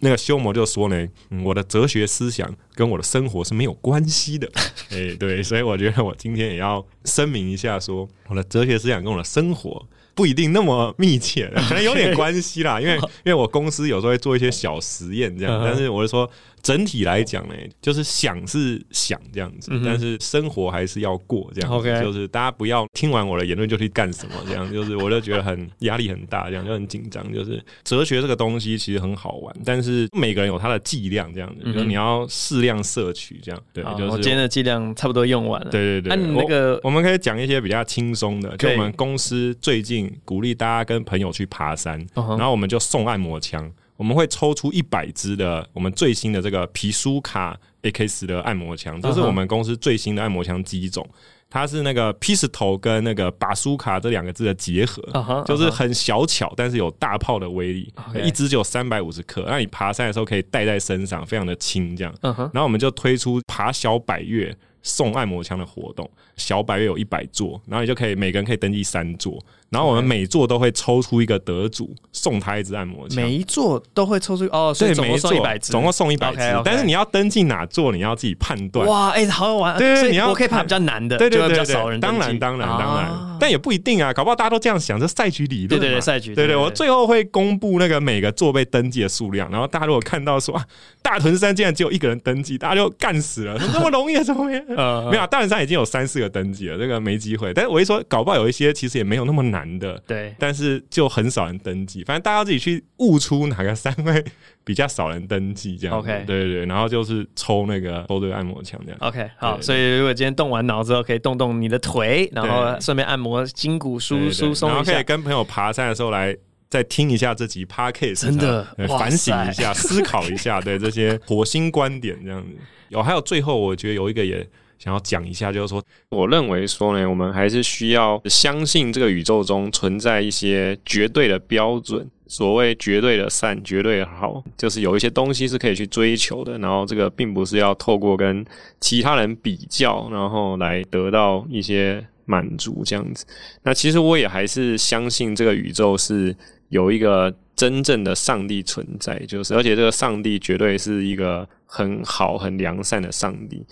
[0.04, 1.08] 那个修魔就说呢
[1.46, 4.50] ：“我的哲学思想跟我的生活是没有关系的。
[4.90, 9.88] ”哎，对，所以我觉得我今天也要声明一下，说我的哲学思想跟我的生活。
[10.14, 16.30] 不一定那么密切，可能有点 关系啦，因为因为我公司有时候会做一些小实验这样，但是我是说。
[16.62, 27.22] 整体来讲呢，就是想是想这样子，嗯、但是生活还是要过这样.就是大家不要听完我的言论就去干什么这样， 就是我就觉得很压力很大，这样就很紧张。
[27.34, 33.62] 就是哲学这个东西其实很好玩，但是每个人有他的剂量这样子，嗯、就是你要适量摄取这样。
[33.74, 35.70] 对，就是我今天的剂量差不多用完了。
[35.72, 43.72] 对对对，那个我，我们可以讲一些比较轻松的，就我们公司最近鼓励大家跟朋友去爬山，然后我们就送按摩枪。
[44.02, 51.08] 我们会抽出一百支的我们最新的这个皮苏卡 X 的按摩枪，这是我们公司最新的按摩枪机种。
[51.52, 57.94] 它是那个 pistol 跟那个把苏卡这两个字的结合，就是很小巧，但是有大炮的威力。
[58.24, 61.96] 一支就有三百五十克，那你爬山的时候可以带在身上，非常的轻。
[61.96, 69.40] 这样，然后我们就推出爬小百岳送按摩枪的活动，小百岳有一百座，然后你就可以每个人可以登记三座。
[69.72, 73.24] 然后我们每座都会抽出一个得主，送他一支按摩枪。
[73.24, 76.62] 每一座都会抽出哦，所以总共送一百支，总共送一百支。
[76.66, 78.86] 但是你要登记哪座，你要自己判断。
[78.86, 79.78] 哇，哎，好好玩。
[79.78, 85.70] 对，你要我可以判比较难的，对对对对，当然当然当然，但也不一定啊，搞不好大家都这样想，这赛局理论。
[85.70, 86.36] 对对对，赛局。
[86.36, 90.66] 对对，我最后会公布那个每个座被登记的数量，然后大家如果看到说啊，
[91.02, 94.24] 大屯山竟然只有一个人登记，大家就干死了，怎么那么容易啊？
[94.24, 94.62] 怎么没有？
[95.10, 97.54] 没有，大屯山已经有三四个登记了，这个没机会。
[97.54, 100.02] 但是我一说，搞不好有一些其实也没有那么难的。
[100.06, 100.36] 对。
[100.38, 104.24] 但是就很少人登记，反正大家自己去悟出哪个三位
[104.64, 105.98] 比较少人登记这样。
[105.98, 108.98] OK，对对对，然后就是抽那个抽对按摩枪这样。
[109.02, 116.36] OK，好，所以如果今天动完脑之后，可以动动你的腿，然后顺便按摩筋骨舒疏松，然后可以跟朋友爬山的时候来
[116.70, 122.50] 再听一下这集 Podcast，真的反省一下，思考一下，对这些火星观点这样子。
[122.90, 124.48] 有还有最后，我觉得有一个也。
[124.82, 136.58] 想要讲一下，就是说，我认为说呢，我们还是需要相信这个宇宙中存在一些绝对的标准，所谓绝对的善、绝对的好，就是有一些东西是可以去追求的。
[136.58, 138.44] 然后，这个并不是要透过跟
[138.80, 143.24] 其他人比较，然后来得到一些满足这样子。
[143.62, 146.36] 那其实我也还是相信这个宇宙是
[146.70, 153.64] 有一个真正的上帝存在，就是而且这个上帝绝对是一个很好、很良善的上帝。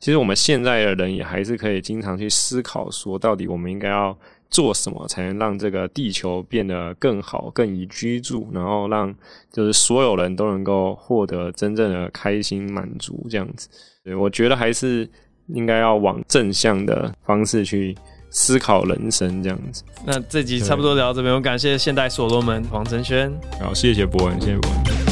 [0.00, 4.16] 其实我们现在的人也还是可以经常去思考，说到底我们应该要
[4.48, 9.14] 做什么，才能让这个地球变得更好、更宜居住，然后让
[9.52, 13.68] 就是所有人都能够获得真正的开心满足这样子。
[14.04, 15.08] 对，我觉得还是
[15.48, 17.94] 应该要往正向的方式去
[18.30, 19.82] 思考人生，这样子。
[20.06, 23.32] 那这集差不多聊到这边，我感谢现代所罗门黄承轩。
[23.60, 25.07] 好，谢谢博文，谢谢博文。